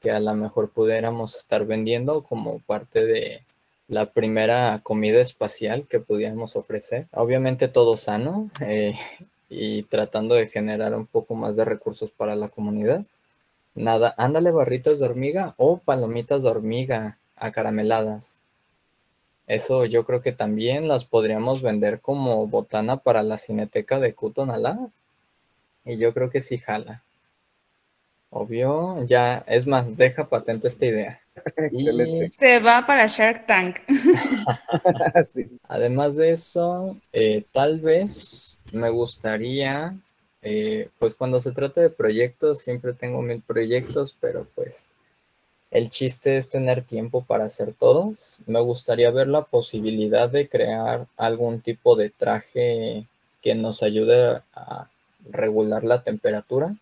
que 0.00 0.10
a 0.10 0.20
lo 0.20 0.34
mejor 0.34 0.70
pudiéramos 0.70 1.34
estar 1.36 1.64
vendiendo 1.64 2.22
como 2.22 2.60
parte 2.60 3.04
de 3.04 3.42
la 3.90 4.06
primera 4.06 4.80
comida 4.84 5.20
espacial 5.20 5.86
que 5.88 5.98
pudiéramos 5.98 6.54
ofrecer. 6.54 7.06
Obviamente 7.12 7.66
todo 7.66 7.96
sano 7.96 8.48
eh, 8.60 8.94
y 9.48 9.82
tratando 9.82 10.36
de 10.36 10.46
generar 10.46 10.94
un 10.94 11.06
poco 11.06 11.34
más 11.34 11.56
de 11.56 11.64
recursos 11.64 12.12
para 12.12 12.36
la 12.36 12.48
comunidad. 12.48 13.02
Nada, 13.74 14.14
ándale 14.16 14.52
barritas 14.52 15.00
de 15.00 15.06
hormiga 15.06 15.54
o 15.56 15.78
palomitas 15.78 16.44
de 16.44 16.50
hormiga 16.50 17.18
acarameladas. 17.34 18.38
Eso 19.48 19.84
yo 19.86 20.04
creo 20.04 20.22
que 20.22 20.30
también 20.30 20.86
las 20.86 21.04
podríamos 21.04 21.60
vender 21.60 22.00
como 22.00 22.46
botana 22.46 22.98
para 22.98 23.24
la 23.24 23.38
cineteca 23.38 23.98
de 23.98 24.14
Kutonalá. 24.14 24.78
Y 25.84 25.96
yo 25.96 26.14
creo 26.14 26.30
que 26.30 26.42
sí 26.42 26.58
jala. 26.58 27.02
Obvio, 28.32 29.04
ya, 29.06 29.42
es 29.48 29.66
más, 29.66 29.96
deja 29.96 30.28
patente 30.28 30.68
esta 30.68 30.86
idea. 30.86 31.20
Excelente. 31.56 32.26
Y 32.26 32.30
Se 32.30 32.60
va 32.60 32.86
para 32.86 33.06
Shark 33.06 33.46
Tank. 33.46 33.78
Sí. 35.26 35.46
además 35.68 36.16
de 36.16 36.30
eso, 36.30 36.96
eh, 37.12 37.44
tal 37.52 37.80
vez 37.80 38.60
me 38.72 38.88
gustaría, 38.90 39.96
eh, 40.42 40.88
pues 40.98 41.16
cuando 41.16 41.40
se 41.40 41.50
trata 41.50 41.80
de 41.80 41.90
proyectos, 41.90 42.60
siempre 42.60 42.92
tengo 42.92 43.20
mil 43.20 43.42
proyectos, 43.42 44.16
pero 44.20 44.46
pues 44.54 44.90
el 45.72 45.90
chiste 45.90 46.36
es 46.36 46.48
tener 46.48 46.82
tiempo 46.82 47.24
para 47.24 47.44
hacer 47.44 47.72
todos. 47.72 48.38
Me 48.46 48.60
gustaría 48.60 49.10
ver 49.10 49.28
la 49.28 49.42
posibilidad 49.42 50.30
de 50.30 50.48
crear 50.48 51.06
algún 51.16 51.60
tipo 51.60 51.96
de 51.96 52.10
traje 52.10 53.06
que 53.42 53.54
nos 53.54 53.82
ayude 53.82 54.40
a 54.54 54.88
regular 55.30 55.84
la 55.84 56.02
temperatura. 56.02 56.74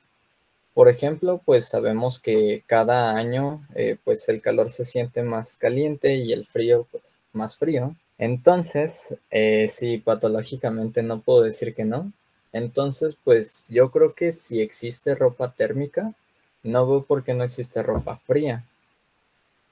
Por 0.79 0.87
ejemplo, 0.89 1.43
pues 1.45 1.67
sabemos 1.67 2.21
que 2.21 2.63
cada 2.69 3.17
año 3.17 3.67
eh, 3.75 3.97
pues 4.05 4.29
el 4.29 4.41
calor 4.41 4.71
se 4.71 4.85
siente 4.85 5.25
más 5.25 5.57
caliente 5.57 6.15
y 6.15 6.33
el 6.33 6.47
frío 6.47 6.87
pues 6.93 7.21
más 7.33 7.57
frío. 7.57 7.97
Entonces, 8.17 9.17
eh, 9.33 9.67
sí, 9.69 9.99
patológicamente 9.99 11.03
no 11.03 11.21
puedo 11.21 11.43
decir 11.43 11.75
que 11.75 11.85
no. 11.85 12.13
Entonces, 12.53 13.19
pues 13.25 13.65
yo 13.69 13.91
creo 13.91 14.15
que 14.15 14.31
si 14.31 14.61
existe 14.61 15.17
ropa 15.17 15.51
térmica, 15.51 16.15
no 16.63 16.87
veo 16.87 17.03
por 17.03 17.25
qué 17.25 17.35
no 17.35 17.43
existe 17.43 17.83
ropa 17.83 18.17
fría. 18.25 18.65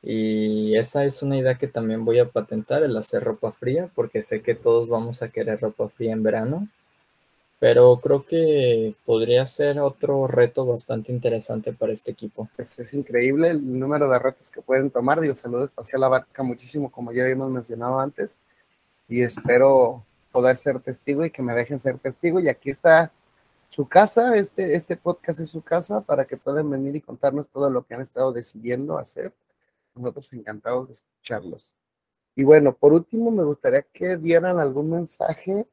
Y 0.03 0.77
esa 0.77 1.05
es 1.05 1.23
una 1.23 1.39
idea 1.39 1.55
que 1.55 1.69
también 1.69 2.05
voy 2.05 2.19
a 2.19 2.25
patentar, 2.25 2.83
el 2.83 2.97
hacer 2.97 3.23
ropa 3.23 3.53
fría, 3.53 3.89
porque 3.95 4.23
sé 4.23 4.43
que 4.43 4.57
todos 4.57 4.89
vamos 4.89 5.23
a 5.23 5.29
querer 5.29 5.61
ropa 5.61 5.89
fría 5.89 6.15
en 6.15 6.25
verano. 6.25 6.67
Pero 7.59 7.97
creo 8.03 8.23
que 8.23 8.95
podría 9.07 9.47
ser 9.47 9.81
otro 9.81 10.27
reto 10.27 10.67
bastante 10.67 11.11
interesante 11.11 11.73
para 11.73 11.93
este 11.93 12.11
equipo. 12.11 12.49
Pues 12.55 12.79
es 12.79 12.93
increíble 12.93 13.49
el 13.49 13.79
número 13.79 14.11
de 14.11 14.19
retos 14.19 14.51
que 14.51 14.61
pueden 14.61 14.91
tomar. 14.91 15.21
Digo, 15.21 15.35
Salud 15.37 15.65
Espacial 15.65 16.05
abarca 16.05 16.43
muchísimo, 16.43 16.91
como 16.91 17.13
ya 17.13 17.23
habíamos 17.23 17.51
mencionado 17.51 17.99
antes. 17.99 18.39
Y 19.09 19.23
espero 19.23 20.05
poder 20.33 20.59
ser 20.59 20.81
testigo 20.81 21.25
y 21.25 21.31
que 21.31 21.41
me 21.41 21.55
dejen 21.55 21.79
ser 21.79 21.99
testigo. 21.99 22.41
Y 22.41 22.49
aquí 22.49 22.69
está 22.69 23.11
su 23.71 23.89
casa, 23.89 24.37
este, 24.37 24.75
este 24.75 24.97
podcast 24.97 25.41
es 25.41 25.51
su 25.51 25.63
casa 25.63 26.03
para 26.03 26.27
que 26.27 26.37
puedan 26.37 26.71
venir 26.71 26.97
y 26.97 27.01
contarnos 27.01 27.49
todo 27.49 27.71
lo 27.71 27.83
que 27.85 27.95
han 27.95 28.03
estado 28.03 28.33
decidiendo 28.33 28.99
hacer. 28.99 29.33
Nosotros 29.95 30.31
encantados 30.35 30.89
de 30.89 30.95
escucharlos. 30.95 31.75
Y 32.35 32.45
bueno, 32.45 32.75
por 32.75 32.93
último, 32.93 33.31
me 33.31 33.45
gustaría 33.45 33.81
que 33.81 34.19
dieran 34.19 34.59
algún 34.59 34.91
mensaje 34.91 35.67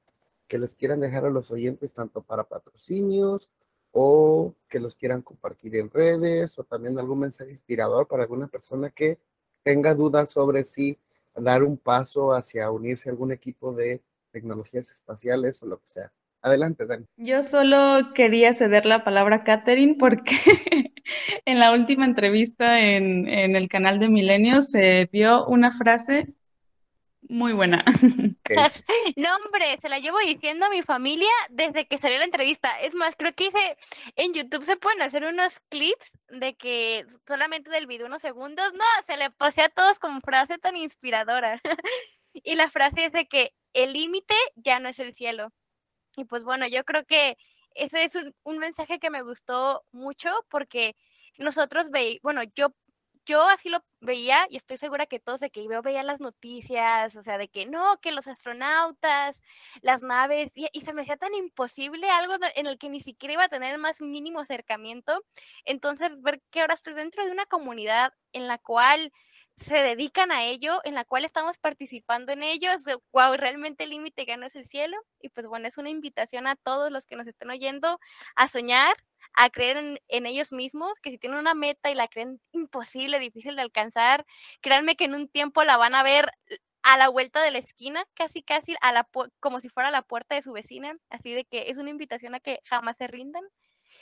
que 0.47 0.58
les 0.58 0.75
quieran 0.75 0.99
dejar 0.99 1.25
a 1.25 1.29
los 1.29 1.51
oyentes, 1.51 1.93
tanto 1.93 2.21
para 2.21 2.43
patrocinios 2.43 3.49
o 3.91 4.53
que 4.69 4.79
los 4.79 4.95
quieran 4.95 5.21
compartir 5.21 5.75
en 5.75 5.89
redes 5.89 6.58
o 6.58 6.63
también 6.63 6.97
algún 6.97 7.19
mensaje 7.19 7.51
inspirador 7.51 8.08
para 8.08 8.23
alguna 8.23 8.47
persona 8.47 8.89
que 8.89 9.19
tenga 9.63 9.93
dudas 9.93 10.32
sobre 10.32 10.63
si 10.63 10.97
dar 11.36 11.63
un 11.63 11.77
paso 11.77 12.34
hacia 12.34 12.69
unirse 12.71 13.10
a 13.10 13.12
algún 13.12 13.32
equipo 13.32 13.71
de 13.73 14.01
tecnologías 14.32 14.91
espaciales 14.91 15.62
o 15.62 15.67
lo 15.67 15.77
que 15.77 15.88
sea. 15.88 16.12
Adelante, 16.41 16.86
Dani. 16.86 17.06
Yo 17.15 17.41
solo 17.41 18.13
quería 18.13 18.53
ceder 18.53 18.86
la 18.86 19.03
palabra 19.06 19.38
a 19.38 19.43
Catherine 19.43 19.95
porque 19.97 20.36
en 21.45 21.60
la 21.60 21.71
última 21.71 22.06
entrevista 22.06 22.82
en, 22.82 23.27
en 23.29 23.56
el 23.56 23.69
canal 23.69 23.99
de 23.99 24.10
Milenio 24.10 24.62
se 24.62 25.08
dio 25.12 25.45
una 25.45 25.71
frase 25.71 26.34
muy 27.29 27.53
buena. 27.53 27.83
No, 29.15 29.36
hombre, 29.38 29.77
se 29.81 29.89
la 29.89 29.99
llevo 29.99 30.19
diciendo 30.19 30.65
a 30.65 30.69
mi 30.69 30.81
familia 30.81 31.31
desde 31.49 31.88
que 31.88 31.97
salió 31.97 32.17
la 32.17 32.25
entrevista. 32.25 32.79
Es 32.81 32.93
más, 32.93 33.15
creo 33.15 33.33
que 33.33 33.47
hice 33.47 33.77
en 34.15 34.33
YouTube 34.33 34.65
se 34.65 34.77
pueden 34.77 35.01
hacer 35.01 35.23
unos 35.23 35.59
clips 35.69 36.12
de 36.29 36.55
que 36.55 37.05
solamente 37.27 37.69
del 37.69 37.88
video 37.88 38.07
unos 38.07 38.21
segundos. 38.21 38.73
No, 38.73 38.83
se 39.05 39.17
le 39.17 39.31
pasé 39.31 39.62
a 39.63 39.69
todos 39.69 39.99
como 39.99 40.21
frase 40.21 40.57
tan 40.57 40.75
inspiradora. 40.75 41.62
Y 42.36 42.55
la 42.55 42.71
frase 42.71 43.05
es 43.05 43.12
de 43.12 43.27
que 43.27 43.53
el 43.73 43.93
límite 43.93 44.33
ya 44.55 44.79
no 44.79 44.89
es 44.89 44.97
el 44.97 45.13
cielo. 45.13 45.53
Y 46.15 46.25
pues 46.25 46.43
bueno, 46.43 46.65
yo 46.67 46.83
creo 46.83 47.05
que 47.05 47.38
ese 47.75 48.05
es 48.05 48.15
un, 48.15 48.33
un 48.41 48.57
mensaje 48.57 48.97
que 48.97 49.12
me 49.12 49.21
gustó 49.21 49.83
mucho 49.91 50.31
porque 50.49 50.95
nosotros 51.38 51.91
veíamos, 51.91 52.21
bueno, 52.23 52.41
yo 52.55 52.73
yo 53.25 53.41
así 53.47 53.69
lo 53.69 53.83
veía 54.01 54.45
y 54.49 54.57
estoy 54.57 54.77
segura 54.77 55.05
que 55.05 55.19
todos 55.19 55.39
de 55.39 55.49
que 55.49 55.63
yo 55.63 55.81
veía 55.81 56.03
las 56.03 56.19
noticias, 56.19 57.15
o 57.15 57.23
sea, 57.23 57.38
de 57.38 57.47
que 57.49 57.65
no, 57.65 57.99
que 58.01 58.12
los 58.12 58.27
astronautas, 58.27 59.41
las 59.81 60.01
naves, 60.03 60.51
y, 60.55 60.67
y, 60.73 60.81
se 60.81 60.93
me 60.93 61.01
hacía 61.01 61.17
tan 61.17 61.33
imposible 61.33 62.09
algo 62.09 62.36
en 62.55 62.67
el 62.67 62.77
que 62.77 62.89
ni 62.89 63.01
siquiera 63.01 63.33
iba 63.33 63.43
a 63.45 63.49
tener 63.49 63.73
el 63.73 63.81
más 63.81 64.01
mínimo 64.01 64.39
acercamiento. 64.39 65.23
Entonces, 65.65 66.12
ver 66.21 66.41
que 66.51 66.62
ahora 66.62 66.73
estoy 66.75 66.93
dentro 66.93 67.25
de 67.25 67.31
una 67.31 67.45
comunidad 67.45 68.13
en 68.33 68.47
la 68.47 68.57
cual 68.57 69.12
se 69.57 69.75
dedican 69.75 70.31
a 70.31 70.43
ello, 70.43 70.81
en 70.83 70.95
la 70.95 71.05
cual 71.05 71.25
estamos 71.25 71.57
participando 71.57 72.31
en 72.31 72.43
ellos, 72.43 72.83
wow, 73.12 73.36
realmente 73.38 73.83
el 73.83 73.91
límite 73.91 74.25
ya 74.25 74.38
no 74.38 74.45
es 74.45 74.55
el 74.55 74.67
cielo. 74.67 74.97
Y 75.21 75.29
pues 75.29 75.47
bueno, 75.47 75.67
es 75.67 75.77
una 75.77 75.89
invitación 75.89 76.47
a 76.47 76.55
todos 76.55 76.91
los 76.91 77.05
que 77.05 77.15
nos 77.15 77.27
estén 77.27 77.49
oyendo 77.51 77.99
a 78.36 78.49
soñar, 78.49 78.95
a 79.36 79.50
creer 79.50 79.78
en, 79.78 80.00
en, 80.08 80.26
ellos 80.26 80.52
mismos, 80.52 81.00
que 81.02 81.12
si 81.12 81.17
tienen 81.17 81.39
una 81.39 81.54
meta 81.54 81.89
y 81.91 81.96
la 81.96 82.08
creen 82.08 82.39
imposible, 82.52 83.19
difícil 83.19 83.56
de 83.56 83.62
alcanzar, 83.62 84.26
créanme 84.62 84.96
que 84.96 85.06
en 85.06 85.15
un 85.15 85.28
tiempo 85.28 85.63
la 85.63 85.78
van 85.78 85.96
a 85.96 86.04
ver 86.04 86.32
a 86.84 86.98
la 86.98 87.10
vuelta 87.10 87.41
de 87.41 87.52
la 87.52 87.60
esquina, 87.60 88.06
casi 88.13 88.43
casi 88.43 88.76
a 88.82 88.91
la 88.91 89.08
como 89.39 89.60
si 89.62 89.69
fuera 89.69 89.89
la 89.89 90.02
puerta 90.02 90.36
de 90.36 90.41
su 90.41 90.52
vecina, 90.52 90.96
así 91.10 91.32
de 91.34 91.46
que 91.46 91.69
es 91.69 91.78
una 91.78 91.89
invitación 91.89 92.36
a 92.36 92.39
que 92.39 92.60
jamás 92.65 92.98
se 92.98 93.08
rindan. 93.08 93.43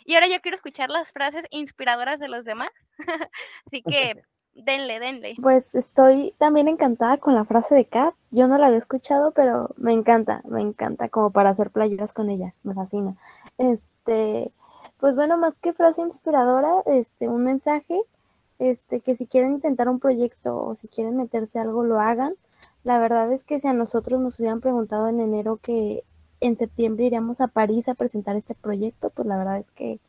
Y 0.04 0.16
ahora 0.16 0.28
yo 0.28 0.42
quiero 0.42 0.56
escuchar 0.56 0.90
las 0.90 1.12
frases 1.12 1.46
inspiradoras 1.52 2.20
de 2.20 2.28
los 2.28 2.44
demás. 2.44 2.72
así 3.68 3.84
que 3.84 4.24
denle, 4.54 5.00
denle. 5.00 5.36
Pues 5.40 5.74
estoy 5.76 6.34
también 6.40 6.68
encantada 6.68 7.18
con 7.18 7.36
la 7.36 7.46
frase 7.46 7.76
de 7.76 7.86
Kat. 7.86 8.16
Yo 8.32 8.48
no 8.48 8.58
la 8.58 8.68
había 8.68 8.80
escuchado, 8.80 9.32
pero 9.32 9.70
me 9.78 9.94
encanta, 9.94 10.42
me 10.46 10.62
encanta 10.62 11.10
como 11.10 11.32
para 11.32 11.52
hacer 11.52 11.70
playeras 11.70 12.14
con 12.14 12.32
ella, 12.32 12.56
me 12.64 12.74
fascina. 12.74 13.16
Este, 13.60 14.52
pues 15.02 15.16
bueno, 15.16 15.38
más 15.38 15.58
que 15.58 15.74
frase 15.74 16.04
inspiradora, 16.04 16.84
este, 16.86 17.28
un 17.28 17.44
mensaje, 17.44 18.04
este, 18.60 19.02
que 19.02 19.16
si 19.16 19.26
quieren 19.26 19.54
intentar 19.54 19.90
un 19.90 20.00
proyecto 20.00 20.64
o 20.64 20.76
si 20.76 20.88
quieren 20.88 21.18
meterse 21.18 21.58
a 21.58 21.64
algo, 21.64 21.84
lo 21.84 22.00
hagan. 22.00 22.36
La 22.84 23.00
verdad 23.00 23.32
es 23.34 23.44
que 23.44 23.60
si 23.60 23.68
a 23.68 23.74
nosotros 23.74 24.22
nos 24.22 24.40
hubieran 24.40 24.62
preguntado 24.62 25.08
en 25.08 25.20
enero 25.20 25.58
que 25.62 26.04
en 26.40 26.56
septiembre 26.56 27.06
iríamos 27.06 27.42
a 27.42 27.48
París 27.48 27.90
a 27.90 27.96
presentar 27.96 28.36
este 28.36 28.54
proyecto, 28.54 29.10
pues 29.10 29.28
la 29.28 29.38
verdad 29.38 29.58
es 29.58 29.72
que 29.72 30.00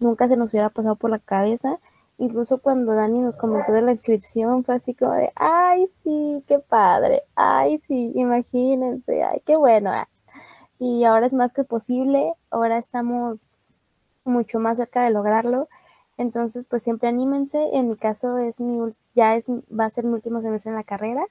nunca 0.00 0.26
se 0.26 0.36
nos 0.36 0.50
hubiera 0.52 0.70
pasado 0.70 0.96
por 0.96 1.10
la 1.10 1.20
cabeza. 1.20 1.78
Incluso 2.18 2.58
cuando 2.58 2.94
Dani 2.94 3.20
nos 3.20 3.36
comentó 3.36 3.72
de 3.72 3.82
la 3.82 3.92
inscripción, 3.92 4.64
fue 4.64 4.74
así 4.74 4.94
como 4.94 5.12
de, 5.12 5.32
ay, 5.36 5.88
sí, 6.02 6.42
qué 6.48 6.58
padre, 6.58 7.22
ay, 7.36 7.78
sí, 7.86 8.12
imagínense, 8.16 9.22
ay, 9.22 9.42
qué 9.46 9.56
bueno. 9.56 9.92
Y 10.80 11.04
ahora 11.04 11.26
es 11.26 11.32
más 11.32 11.52
que 11.52 11.62
posible, 11.62 12.34
ahora 12.50 12.78
estamos 12.78 13.46
mucho 14.24 14.58
más 14.58 14.78
cerca 14.78 15.02
de 15.04 15.10
lograrlo. 15.10 15.68
Entonces, 16.16 16.64
pues 16.68 16.82
siempre 16.82 17.08
anímense. 17.08 17.58
En 17.72 17.88
mi 17.88 17.96
caso 17.96 18.38
es 18.38 18.60
mi 18.60 18.92
ya 19.14 19.36
es 19.36 19.46
va 19.48 19.86
a 19.86 19.90
ser 19.90 20.04
mi 20.04 20.14
último 20.14 20.40
semestre 20.42 20.70
en 20.70 20.76
la 20.76 20.84
carrera 20.84 21.24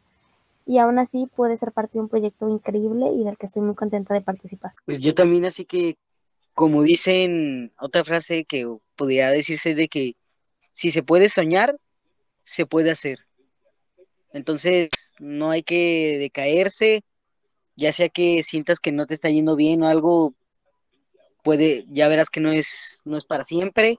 y 0.66 0.78
aún 0.78 1.00
así 1.00 1.28
puede 1.36 1.58
ser 1.58 1.72
parte 1.72 1.94
de 1.94 2.02
un 2.02 2.10
proyecto 2.10 2.48
increíble 2.48 3.08
y 3.12 3.24
del 3.24 3.38
que 3.38 3.48
estoy 3.48 3.62
muy 3.62 3.76
contenta 3.76 4.14
de 4.14 4.22
participar. 4.22 4.74
Pues 4.86 5.00
yo 5.00 5.16
también 5.16 5.46
así 5.46 5.66
que 5.66 5.98
como 6.54 6.84
dicen 6.84 7.72
otra 7.80 8.04
frase 8.04 8.46
que 8.46 8.68
podría 8.96 9.30
decirse 9.32 9.70
es 9.70 9.76
de 9.76 9.88
que 9.88 10.16
si 10.72 10.92
se 10.92 11.04
puede 11.04 11.30
soñar, 11.30 11.78
se 12.44 12.66
puede 12.66 12.92
hacer. 12.92 13.20
Entonces, 14.32 15.14
no 15.20 15.50
hay 15.50 15.64
que 15.64 16.18
decaerse, 16.20 17.04
ya 17.76 17.94
sea 17.94 18.10
que 18.10 18.44
sientas 18.44 18.80
que 18.80 18.92
no 18.92 19.06
te 19.06 19.14
está 19.14 19.30
yendo 19.30 19.56
bien 19.56 19.82
o 19.84 19.88
algo, 19.88 20.34
puede, 21.44 21.86
ya 21.90 22.08
verás 22.08 22.30
que 22.30 22.40
no 22.40 22.52
es, 22.52 23.00
no 23.06 23.18
es 23.18 23.26
para 23.26 23.46
siempre. 23.46 23.98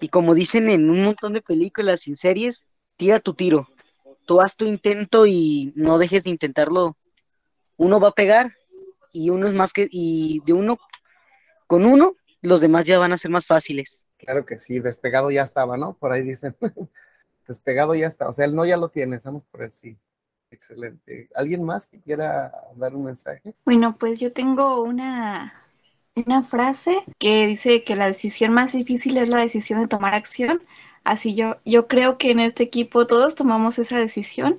Y 0.00 0.08
como 0.08 0.34
dicen 0.34 0.68
en 0.68 0.90
un 0.90 1.04
montón 1.04 1.32
de 1.32 1.42
películas 1.42 2.06
y 2.06 2.16
series, 2.16 2.66
tira 2.96 3.20
tu 3.20 3.34
tiro. 3.34 3.68
Tú 4.26 4.40
haz 4.40 4.56
tu 4.56 4.66
intento 4.66 5.26
y 5.26 5.72
no 5.76 5.98
dejes 5.98 6.24
de 6.24 6.30
intentarlo. 6.30 6.96
Uno 7.76 8.00
va 8.00 8.08
a 8.08 8.12
pegar 8.12 8.52
y 9.12 9.30
uno 9.30 9.46
es 9.46 9.54
más 9.54 9.72
que, 9.72 9.88
y 9.90 10.40
de 10.44 10.52
uno, 10.52 10.76
con 11.66 11.84
uno, 11.86 12.12
los 12.42 12.60
demás 12.60 12.84
ya 12.84 12.98
van 12.98 13.12
a 13.12 13.18
ser 13.18 13.30
más 13.30 13.46
fáciles. 13.46 14.04
Claro 14.18 14.44
que 14.44 14.58
sí, 14.58 14.80
despegado 14.80 15.30
ya 15.30 15.42
estaba, 15.42 15.76
¿no? 15.76 15.96
Por 15.96 16.12
ahí 16.12 16.22
dicen, 16.22 16.56
despegado 17.48 17.94
ya 17.94 18.06
está. 18.06 18.28
O 18.28 18.32
sea, 18.32 18.44
el 18.44 18.54
no 18.54 18.66
ya 18.66 18.76
lo 18.76 18.88
tiene, 18.88 19.16
estamos 19.16 19.44
por 19.50 19.62
el 19.62 19.72
sí. 19.72 19.96
Excelente. 20.50 21.28
¿Alguien 21.34 21.64
más 21.64 21.86
que 21.86 22.00
quiera 22.00 22.52
dar 22.76 22.94
un 22.94 23.04
mensaje? 23.04 23.54
Bueno, 23.64 23.96
pues 23.98 24.20
yo 24.20 24.32
tengo 24.32 24.82
una 24.82 25.65
una 26.16 26.42
frase 26.42 27.04
que 27.18 27.46
dice 27.46 27.82
que 27.84 27.96
la 27.96 28.06
decisión 28.06 28.52
más 28.52 28.72
difícil 28.72 29.16
es 29.18 29.28
la 29.28 29.40
decisión 29.40 29.80
de 29.80 29.88
tomar 29.88 30.14
acción. 30.14 30.62
Así 31.04 31.34
yo, 31.34 31.56
yo 31.64 31.86
creo 31.86 32.18
que 32.18 32.30
en 32.30 32.40
este 32.40 32.64
equipo 32.64 33.06
todos 33.06 33.34
tomamos 33.34 33.78
esa 33.78 33.98
decisión 33.98 34.58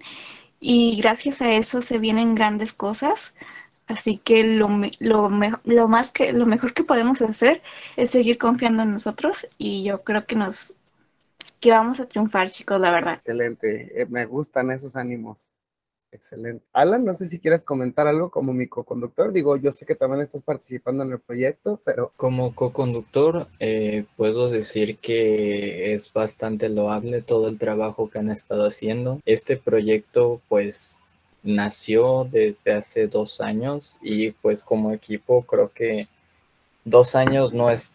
y 0.60 0.98
gracias 1.02 1.42
a 1.42 1.52
eso 1.52 1.82
se 1.82 1.98
vienen 1.98 2.36
grandes 2.36 2.74
cosas. 2.74 3.34
Así 3.88 4.18
que 4.18 4.44
lo, 4.44 4.70
lo, 5.00 5.30
lo, 5.64 5.88
más 5.88 6.12
que, 6.12 6.34
lo 6.34 6.46
mejor 6.46 6.74
que 6.74 6.84
podemos 6.84 7.22
hacer 7.22 7.62
es 7.96 8.12
seguir 8.12 8.38
confiando 8.38 8.84
en 8.84 8.92
nosotros 8.92 9.48
y 9.58 9.84
yo 9.84 10.04
creo 10.04 10.26
que 10.26 10.36
nos 10.36 10.74
que 11.60 11.72
vamos 11.72 12.00
a 12.00 12.08
triunfar, 12.08 12.52
chicos, 12.52 12.80
la 12.80 12.92
verdad. 12.92 13.16
Excelente, 13.16 14.02
eh, 14.02 14.06
me 14.08 14.26
gustan 14.26 14.70
esos 14.72 14.96
ánimos. 14.96 15.38
Excelente. 16.18 16.66
Alan, 16.74 17.06
no 17.06 17.14
sé 17.14 17.28
si 17.28 17.40
quieres 17.40 17.64
comentar 17.64 18.08
algo 18.08 18.32
como 18.32 18.52
mi 18.52 18.68
co-conductor. 18.68 19.32
Digo, 19.32 19.56
yo 19.56 19.72
sé 19.72 19.86
que 19.86 19.94
también 19.94 20.24
estás 20.24 20.42
participando 20.42 21.04
en 21.04 21.12
el 21.12 21.20
proyecto, 21.20 21.80
pero... 21.86 22.12
Como 22.18 22.56
co-conductor, 22.56 23.48
eh, 23.60 24.06
puedo 24.16 24.50
decir 24.50 24.98
que 24.98 25.94
es 25.94 26.12
bastante 26.12 26.70
loable 26.70 27.22
todo 27.22 27.48
el 27.48 27.60
trabajo 27.60 28.10
que 28.10 28.18
han 28.18 28.32
estado 28.32 28.66
haciendo. 28.66 29.22
Este 29.26 29.58
proyecto, 29.58 30.42
pues, 30.50 31.02
nació 31.44 32.28
desde 32.30 32.74
hace 32.74 33.08
dos 33.08 33.40
años 33.40 33.98
y 34.02 34.32
pues 34.32 34.64
como 34.64 34.92
equipo 34.92 35.44
creo 35.44 35.70
que 35.70 36.08
dos 36.84 37.16
años 37.16 37.54
no 37.54 37.70
es 37.70 37.92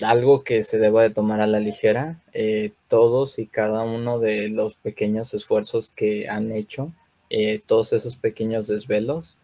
algo 0.00 0.44
que 0.44 0.62
se 0.62 0.78
deba 0.78 1.02
de 1.02 1.10
tomar 1.10 1.40
a 1.40 1.48
la 1.48 1.58
ligera. 1.58 2.20
Eh, 2.32 2.70
todos 2.86 3.40
y 3.40 3.46
cada 3.46 3.82
uno 3.82 4.20
de 4.20 4.48
los 4.48 4.76
pequeños 4.76 5.34
esfuerzos 5.34 5.90
que 5.90 6.28
han 6.28 6.52
hecho 6.52 6.92
eh, 7.30 7.60
todos 7.66 7.92
esos 7.92 8.16
pequeños 8.16 8.66
desvelos 8.66 9.36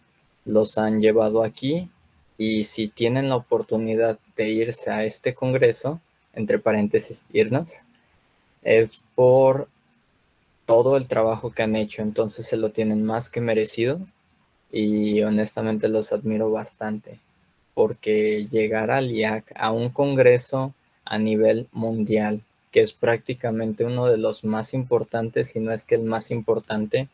los 0.44 0.78
han 0.78 1.00
llevado 1.00 1.42
aquí. 1.42 1.88
Y 2.36 2.64
si 2.64 2.88
tienen 2.88 3.28
la 3.28 3.36
oportunidad 3.36 4.18
de 4.36 4.50
irse 4.50 4.90
a 4.90 5.04
este 5.04 5.34
congreso, 5.34 6.00
entre 6.34 6.58
paréntesis, 6.58 7.24
irnos, 7.32 7.74
es 8.62 9.00
por 9.14 9.68
todo 10.66 10.96
el 10.96 11.06
trabajo 11.06 11.52
que 11.52 11.62
han 11.62 11.76
hecho, 11.76 12.02
entonces 12.02 12.46
se 12.46 12.56
lo 12.56 12.70
tienen 12.70 13.04
más 13.04 13.28
que 13.28 13.40
merecido 13.40 14.00
y 14.72 15.22
honestamente 15.22 15.88
los 15.88 16.12
admiro 16.12 16.50
bastante 16.50 17.20
porque 17.74 18.46
llegar 18.46 18.90
al 18.90 19.10
IAC 19.10 19.52
a 19.56 19.72
un 19.72 19.90
congreso 19.90 20.72
a 21.04 21.18
nivel 21.18 21.68
mundial, 21.72 22.40
que 22.70 22.80
es 22.80 22.92
prácticamente 22.92 23.84
uno 23.84 24.06
de 24.06 24.16
los 24.16 24.44
más 24.44 24.72
importantes, 24.74 25.50
si 25.50 25.60
no 25.60 25.72
es 25.72 25.84
que 25.84 25.96
el 25.96 26.04
más 26.04 26.30
importante, 26.30 27.08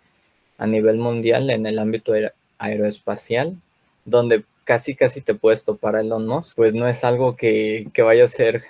a 0.61 0.67
nivel 0.67 0.99
mundial 0.99 1.49
en 1.49 1.65
el 1.65 1.79
ámbito 1.79 2.13
aeroespacial, 2.59 3.57
donde 4.05 4.45
casi 4.65 4.95
casi 4.95 5.23
te 5.23 5.35
puedes 5.35 5.65
topar 5.65 5.97
a 5.97 6.03
Elon 6.03 6.27
Musk, 6.27 6.55
pues 6.55 6.75
no 6.75 6.87
es 6.87 7.03
algo 7.03 7.35
que, 7.35 7.89
que 7.95 8.03
vaya 8.03 8.25
a 8.25 8.29
ser 8.29 8.65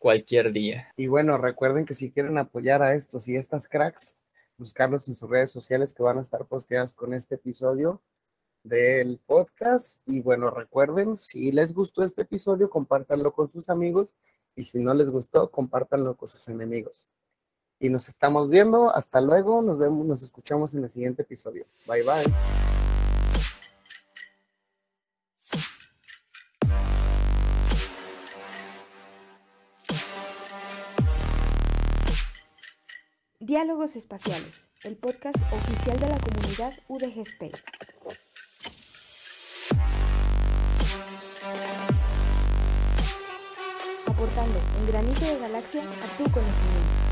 cualquier 0.00 0.52
día. 0.52 0.88
Y 0.96 1.06
bueno, 1.06 1.38
recuerden 1.38 1.86
que 1.86 1.94
si 1.94 2.10
quieren 2.10 2.38
apoyar 2.38 2.82
a 2.82 2.96
estos 2.96 3.28
y 3.28 3.36
estas 3.36 3.68
cracks, 3.68 4.16
buscarlos 4.58 5.06
en 5.06 5.14
sus 5.14 5.30
redes 5.30 5.52
sociales 5.52 5.94
que 5.94 6.02
van 6.02 6.18
a 6.18 6.22
estar 6.22 6.44
posteadas 6.44 6.92
con 6.92 7.14
este 7.14 7.36
episodio 7.36 8.02
del 8.64 9.20
podcast. 9.24 10.00
Y 10.06 10.22
bueno, 10.22 10.50
recuerden, 10.50 11.16
si 11.16 11.52
les 11.52 11.72
gustó 11.72 12.02
este 12.02 12.22
episodio, 12.22 12.68
compártanlo 12.68 13.32
con 13.32 13.48
sus 13.48 13.68
amigos 13.68 14.12
y 14.56 14.64
si 14.64 14.80
no 14.80 14.92
les 14.92 15.08
gustó, 15.08 15.52
compártanlo 15.52 16.16
con 16.16 16.26
sus 16.26 16.48
enemigos 16.48 17.06
y 17.78 17.88
nos 17.88 18.08
estamos 18.08 18.48
viendo. 18.48 18.94
Hasta 18.94 19.20
luego. 19.20 19.62
Nos 19.62 19.78
vemos, 19.78 20.06
nos 20.06 20.22
escuchamos 20.22 20.74
en 20.74 20.84
el 20.84 20.90
siguiente 20.90 21.22
episodio. 21.22 21.66
Bye 21.86 22.02
bye. 22.02 22.32
Diálogos 33.38 33.94
Espaciales, 33.94 34.68
el 34.82 34.96
podcast 34.96 35.36
oficial 35.52 36.00
de 36.00 36.08
la 36.08 36.18
comunidad 36.18 36.72
UDG 36.88 37.20
Space. 37.20 37.62
Aportando 44.04 44.58
un 44.80 44.86
granito 44.88 45.24
de 45.24 45.38
galaxia 45.38 45.82
a 45.82 46.18
tu 46.18 46.24
conocimiento. 46.24 47.05